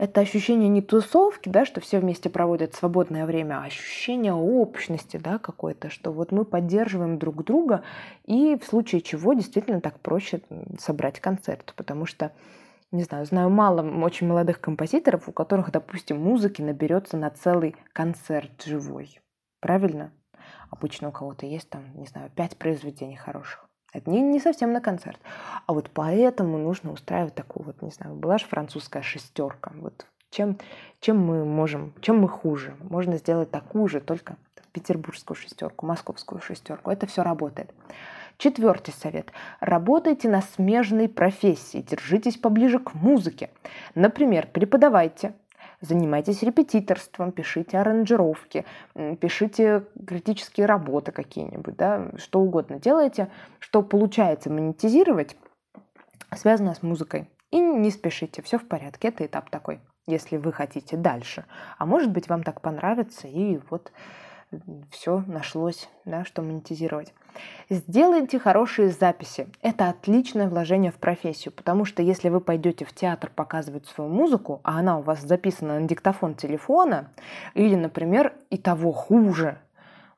Это 0.00 0.22
ощущение 0.22 0.70
не 0.70 0.80
тусовки, 0.80 1.50
да, 1.50 1.66
что 1.66 1.82
все 1.82 1.98
вместе 2.00 2.30
проводят 2.30 2.74
свободное 2.74 3.26
время, 3.26 3.60
а 3.60 3.64
ощущение 3.64 4.32
общности 4.32 5.18
да, 5.18 5.38
какой-то, 5.38 5.90
что 5.90 6.10
вот 6.10 6.32
мы 6.32 6.46
поддерживаем 6.46 7.18
друг 7.18 7.44
друга, 7.44 7.82
и 8.24 8.56
в 8.56 8.64
случае 8.64 9.02
чего 9.02 9.34
действительно 9.34 9.82
так 9.82 10.00
проще 10.00 10.40
собрать 10.78 11.20
концерт, 11.20 11.74
потому 11.76 12.06
что 12.06 12.32
не 12.92 13.04
знаю, 13.04 13.24
знаю 13.24 13.50
мало 13.50 13.82
очень 14.04 14.26
молодых 14.26 14.60
композиторов, 14.60 15.28
у 15.28 15.32
которых, 15.32 15.70
допустим, 15.70 16.20
музыки 16.20 16.62
наберется 16.62 17.16
на 17.16 17.30
целый 17.30 17.76
концерт 17.92 18.62
живой. 18.64 19.20
Правильно? 19.60 20.12
Обычно 20.70 21.08
у 21.08 21.12
кого-то 21.12 21.46
есть 21.46 21.68
там, 21.68 21.84
не 21.94 22.06
знаю, 22.06 22.30
пять 22.34 22.56
произведений 22.56 23.16
хороших. 23.16 23.68
Это 23.92 24.08
не, 24.10 24.20
не 24.20 24.40
совсем 24.40 24.72
на 24.72 24.80
концерт. 24.80 25.20
А 25.66 25.72
вот 25.72 25.90
поэтому 25.92 26.58
нужно 26.58 26.92
устраивать 26.92 27.34
такую 27.34 27.66
вот, 27.66 27.82
не 27.82 27.90
знаю, 27.90 28.14
была 28.14 28.38
же 28.38 28.46
французская 28.46 29.02
шестерка. 29.02 29.72
Вот 29.74 30.06
чем, 30.30 30.58
чем 31.00 31.18
мы 31.18 31.44
можем, 31.44 31.92
чем 32.00 32.18
мы 32.18 32.28
хуже? 32.28 32.76
Можно 32.80 33.16
сделать 33.16 33.50
такую 33.50 33.88
же, 33.88 34.00
только 34.00 34.36
петербургскую 34.72 35.36
шестерку, 35.36 35.86
московскую 35.86 36.40
шестерку. 36.40 36.90
Это 36.90 37.06
все 37.06 37.22
работает. 37.22 37.74
Четвертый 38.40 38.94
совет. 38.94 39.34
Работайте 39.60 40.26
на 40.30 40.40
смежной 40.40 41.10
профессии, 41.10 41.84
держитесь 41.86 42.38
поближе 42.38 42.78
к 42.78 42.94
музыке. 42.94 43.50
Например, 43.94 44.46
преподавайте, 44.46 45.34
занимайтесь 45.82 46.42
репетиторством, 46.42 47.32
пишите 47.32 47.76
аранжировки, 47.76 48.64
пишите 49.20 49.84
критические 50.06 50.64
работы 50.64 51.12
какие-нибудь, 51.12 51.76
да, 51.76 52.12
что 52.16 52.40
угодно 52.40 52.80
делайте, 52.80 53.28
что 53.58 53.82
получается 53.82 54.48
монетизировать, 54.48 55.36
связано 56.34 56.74
с 56.74 56.82
музыкой. 56.82 57.28
И 57.50 57.60
не 57.60 57.90
спешите, 57.90 58.40
все 58.40 58.56
в 58.56 58.66
порядке, 58.66 59.08
это 59.08 59.26
этап 59.26 59.50
такой, 59.50 59.80
если 60.06 60.38
вы 60.38 60.54
хотите 60.54 60.96
дальше. 60.96 61.44
А 61.76 61.84
может 61.84 62.10
быть, 62.10 62.30
вам 62.30 62.42
так 62.42 62.62
понравится, 62.62 63.28
и 63.28 63.60
вот 63.68 63.92
все 64.90 65.22
нашлось, 65.26 65.88
да, 66.04 66.24
что 66.24 66.42
монетизировать. 66.42 67.12
Сделайте 67.68 68.38
хорошие 68.38 68.90
записи. 68.90 69.46
Это 69.62 69.88
отличное 69.88 70.48
вложение 70.48 70.90
в 70.90 70.96
профессию, 70.96 71.52
потому 71.52 71.84
что 71.84 72.02
если 72.02 72.28
вы 72.28 72.40
пойдете 72.40 72.84
в 72.84 72.92
театр 72.92 73.30
показывать 73.34 73.86
свою 73.86 74.10
музыку, 74.10 74.60
а 74.64 74.78
она 74.78 74.98
у 74.98 75.02
вас 75.02 75.20
записана 75.22 75.78
на 75.78 75.86
диктофон 75.86 76.34
телефона, 76.34 77.10
или, 77.54 77.76
например, 77.76 78.34
и 78.50 78.58
того 78.58 78.92
хуже, 78.92 79.58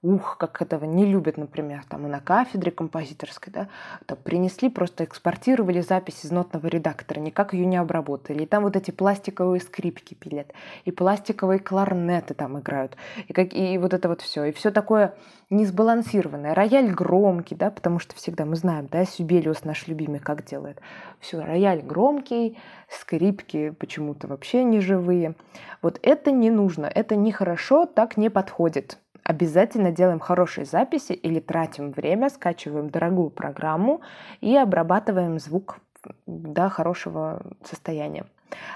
ух, 0.02 0.36
как 0.36 0.60
этого 0.60 0.84
не 0.84 1.06
любят, 1.06 1.36
например, 1.36 1.84
там 1.88 2.06
и 2.06 2.08
на 2.08 2.20
кафедре 2.20 2.72
композиторской, 2.72 3.52
да, 3.52 3.68
там 4.06 4.18
принесли, 4.18 4.68
просто 4.68 5.04
экспортировали 5.04 5.80
запись 5.80 6.24
из 6.24 6.32
нотного 6.32 6.66
редактора, 6.66 7.20
никак 7.20 7.54
ее 7.54 7.66
не 7.66 7.76
обработали. 7.76 8.42
И 8.42 8.46
там 8.46 8.64
вот 8.64 8.74
эти 8.74 8.90
пластиковые 8.90 9.60
скрипки 9.60 10.14
пилят, 10.14 10.52
и 10.84 10.90
пластиковые 10.90 11.60
кларнеты 11.60 12.34
там 12.34 12.58
играют, 12.58 12.96
и, 13.28 13.32
как, 13.32 13.54
и 13.54 13.78
вот 13.78 13.94
это 13.94 14.08
вот 14.08 14.22
все. 14.22 14.44
И 14.44 14.52
все 14.52 14.72
такое 14.72 15.14
несбалансированное. 15.50 16.54
Рояль 16.54 16.90
громкий, 16.90 17.54
да, 17.54 17.70
потому 17.70 18.00
что 18.00 18.16
всегда 18.16 18.44
мы 18.44 18.56
знаем, 18.56 18.88
да, 18.90 19.04
Сюбелиус 19.04 19.64
наш 19.64 19.86
любимый 19.86 20.18
как 20.18 20.44
делает. 20.44 20.80
Все, 21.20 21.40
рояль 21.40 21.82
громкий, 21.82 22.58
скрипки 22.88 23.70
почему-то 23.70 24.26
вообще 24.26 24.64
не 24.64 24.80
живые. 24.80 25.36
Вот 25.80 26.00
это 26.02 26.32
не 26.32 26.50
нужно, 26.50 26.86
это 26.86 27.14
нехорошо, 27.14 27.86
так 27.86 28.16
не 28.16 28.30
подходит 28.30 28.98
обязательно 29.24 29.92
делаем 29.92 30.20
хорошие 30.20 30.64
записи 30.64 31.12
или 31.12 31.40
тратим 31.40 31.92
время, 31.92 32.30
скачиваем 32.30 32.90
дорогую 32.90 33.30
программу 33.30 34.00
и 34.40 34.56
обрабатываем 34.56 35.38
звук 35.38 35.78
до 36.26 36.68
хорошего 36.68 37.42
состояния. 37.64 38.26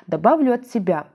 Добавлю 0.07 0.55
от 0.55 0.67
себя. 0.67 1.07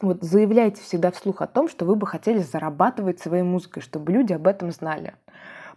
Вот 0.00 0.22
заявляйте 0.22 0.82
всегда 0.82 1.10
вслух 1.10 1.40
о 1.40 1.46
том, 1.46 1.68
что 1.68 1.84
вы 1.84 1.94
бы 1.94 2.06
хотели 2.06 2.38
зарабатывать 2.38 3.20
своей 3.20 3.44
музыкой, 3.44 3.82
чтобы 3.82 4.12
люди 4.12 4.32
об 4.32 4.46
этом 4.46 4.70
знали. 4.70 5.14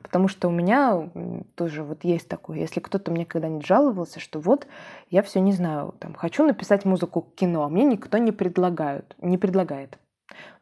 Потому 0.02 0.28
что 0.28 0.48
у 0.48 0.52
меня 0.52 1.10
тоже 1.56 1.84
вот 1.84 2.04
есть 2.04 2.28
такое, 2.28 2.60
если 2.60 2.80
кто-то 2.80 3.12
мне 3.12 3.26
когда-нибудь 3.26 3.66
жаловался, 3.66 4.20
что 4.20 4.40
вот 4.40 4.68
я 5.10 5.24
все 5.24 5.40
не 5.40 5.54
знаю, 5.54 5.96
там, 6.00 6.14
хочу 6.14 6.46
написать 6.46 6.86
музыку 6.86 7.22
к 7.22 7.36
кино, 7.36 7.64
а 7.64 7.70
мне 7.70 7.84
никто 7.84 8.18
не 8.18 8.32
предлагают, 8.32 9.16
не 9.22 9.38
предлагает. 9.38 9.98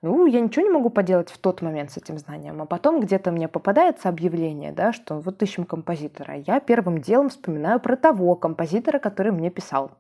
Ну, 0.01 0.25
я 0.28 0.39
ничего 0.39 0.65
не 0.65 0.71
могу 0.71 0.89
поделать 0.89 1.30
в 1.30 1.38
тот 1.38 1.62
момент 1.62 1.91
с 1.91 1.97
этим 1.97 2.17
знанием. 2.17 2.62
А 2.62 2.65
потом 2.65 2.99
где-то 2.99 3.32
мне 3.32 3.47
попадается 3.47 4.10
объявление, 4.10 4.71
да, 4.71 4.93
что 4.93 5.19
вот 5.19 5.41
ищем 5.41 5.65
композитора. 5.65 6.36
Я 6.45 6.60
первым 6.60 6.99
делом 7.01 7.30
вспоминаю 7.30 7.80
про 7.80 7.95
того 7.95 8.36
композитора, 8.36 8.99
который 8.99 9.32
мне 9.32 9.49
писал. 9.49 9.91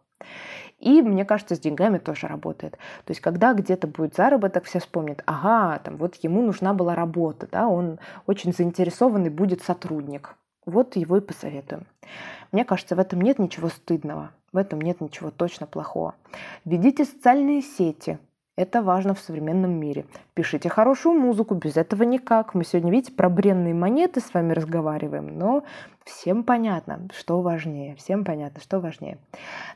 И 0.79 1.01
мне 1.01 1.25
кажется, 1.25 1.55
с 1.55 1.59
деньгами 1.59 1.97
тоже 1.97 2.27
работает. 2.27 2.73
То 3.05 3.11
есть, 3.11 3.21
когда 3.21 3.53
где-то 3.53 3.87
будет 3.87 4.15
заработок, 4.15 4.65
все 4.65 4.79
вспомнят, 4.79 5.23
ага, 5.25 5.79
там 5.79 5.97
вот 5.97 6.15
ему 6.15 6.41
нужна 6.41 6.73
была 6.73 6.95
работа, 6.95 7.47
да, 7.51 7.67
он 7.67 7.99
очень 8.27 8.53
заинтересованный 8.53 9.29
будет 9.29 9.63
сотрудник. 9.63 10.35
Вот 10.65 10.95
его 10.95 11.17
и 11.17 11.21
посоветуем. 11.21 11.87
Мне 12.51 12.65
кажется, 12.65 12.95
в 12.95 12.99
этом 12.99 13.21
нет 13.21 13.39
ничего 13.39 13.69
стыдного, 13.69 14.31
в 14.51 14.57
этом 14.57 14.81
нет 14.81 14.99
ничего 14.99 15.31
точно 15.31 15.65
плохого. 15.65 16.15
Ведите 16.65 17.05
социальные 17.05 17.61
сети, 17.61 18.19
это 18.55 18.81
важно 18.81 19.13
в 19.13 19.19
современном 19.19 19.71
мире. 19.71 20.05
Пишите 20.33 20.69
хорошую 20.69 21.19
музыку, 21.19 21.55
без 21.55 21.75
этого 21.75 22.03
никак. 22.03 22.53
Мы 22.53 22.63
сегодня, 22.63 22.91
видите, 22.91 23.11
про 23.11 23.29
бренные 23.29 23.73
монеты 23.73 24.21
с 24.21 24.33
вами 24.33 24.53
разговариваем, 24.53 25.37
но 25.37 25.63
всем 26.05 26.43
понятно, 26.43 27.07
что 27.13 27.41
важнее. 27.41 27.95
Всем 27.95 28.23
понятно, 28.23 28.61
что 28.61 28.79
важнее. 28.79 29.17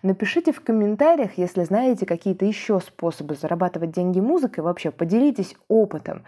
Напишите 0.02 0.54
в 0.54 0.62
комментариях, 0.62 1.38
если 1.38 1.64
знаете 1.64 2.06
какие-то 2.06 2.46
еще 2.46 2.80
способы 2.80 3.36
зарабатывать 3.36 3.92
деньги 3.92 4.20
музыкой. 4.20 4.64
Вообще, 4.64 4.92
поделитесь 4.92 5.56
опытом. 5.68 6.24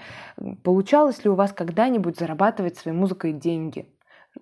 Получалось 0.64 1.24
ли 1.24 1.30
у 1.30 1.36
вас 1.36 1.54
когда-нибудь 1.54 2.20
зарабатывать 2.20 2.78
своей 2.78 2.98
музыкой 2.98 3.32
деньги? 3.32 3.86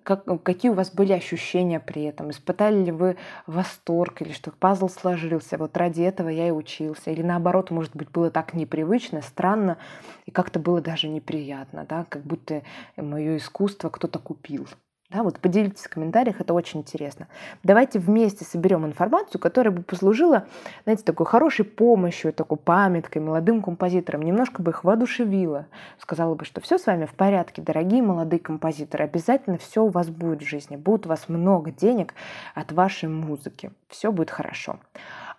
Как, 0.02 0.24
какие 0.42 0.70
у 0.70 0.74
вас 0.74 0.90
были 0.90 1.12
ощущения 1.12 1.80
при 1.80 2.04
этом? 2.04 2.30
Испытали 2.30 2.84
ли 2.84 2.92
вы 2.92 3.16
восторг 3.46 4.22
или 4.22 4.32
что 4.32 4.50
пазл 4.52 4.88
сложился? 4.88 5.58
Вот 5.58 5.76
ради 5.76 6.02
этого 6.02 6.28
я 6.28 6.48
и 6.48 6.52
учился. 6.52 7.10
Или 7.10 7.22
наоборот, 7.22 7.70
может 7.70 7.94
быть, 7.96 8.10
было 8.10 8.30
так 8.30 8.54
непривычно, 8.54 9.20
странно 9.22 9.78
и 10.26 10.30
как-то 10.30 10.58
было 10.58 10.80
даже 10.80 11.08
неприятно, 11.08 11.84
да? 11.88 12.06
как 12.08 12.22
будто 12.22 12.62
мое 12.96 13.36
искусство 13.36 13.88
кто-то 13.88 14.18
купил. 14.18 14.68
Да, 15.10 15.24
вот 15.24 15.40
поделитесь 15.40 15.82
в 15.82 15.88
комментариях, 15.88 16.40
это 16.40 16.54
очень 16.54 16.80
интересно. 16.80 17.26
Давайте 17.64 17.98
вместе 17.98 18.44
соберем 18.44 18.86
информацию, 18.86 19.40
которая 19.40 19.72
бы 19.72 19.82
послужила, 19.82 20.46
знаете, 20.84 21.02
такой 21.02 21.26
хорошей 21.26 21.64
помощью, 21.64 22.32
такой 22.32 22.58
памяткой 22.58 23.20
молодым 23.20 23.60
композиторам, 23.60 24.22
немножко 24.22 24.62
бы 24.62 24.70
их 24.70 24.84
воодушевила. 24.84 25.66
Сказала 25.98 26.36
бы, 26.36 26.44
что 26.44 26.60
все 26.60 26.78
с 26.78 26.86
вами 26.86 27.06
в 27.06 27.14
порядке, 27.14 27.60
дорогие 27.60 28.02
молодые 28.02 28.38
композиторы, 28.38 29.02
обязательно 29.02 29.58
все 29.58 29.82
у 29.82 29.88
вас 29.88 30.08
будет 30.08 30.42
в 30.42 30.48
жизни, 30.48 30.76
будет 30.76 31.06
у 31.06 31.08
вас 31.08 31.28
много 31.28 31.72
денег 31.72 32.14
от 32.54 32.70
вашей 32.70 33.08
музыки, 33.08 33.72
все 33.88 34.12
будет 34.12 34.30
хорошо. 34.30 34.78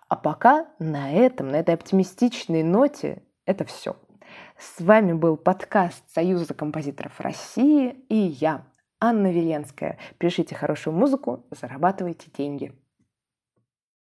А 0.08 0.16
пока 0.16 0.66
на 0.78 1.10
этом, 1.10 1.48
на 1.48 1.56
этой 1.56 1.74
оптимистичной 1.74 2.62
ноте, 2.62 3.22
это 3.46 3.64
все. 3.64 3.96
С 4.58 4.82
вами 4.82 5.14
был 5.14 5.38
подкаст 5.38 6.04
Союза 6.12 6.52
композиторов 6.52 7.18
России 7.20 7.96
и 8.10 8.16
я, 8.16 8.64
Анна 9.04 9.32
Веленская. 9.32 9.98
Пишите 10.18 10.54
хорошую 10.54 10.94
музыку, 10.94 11.44
зарабатывайте 11.50 12.30
деньги. 12.32 12.72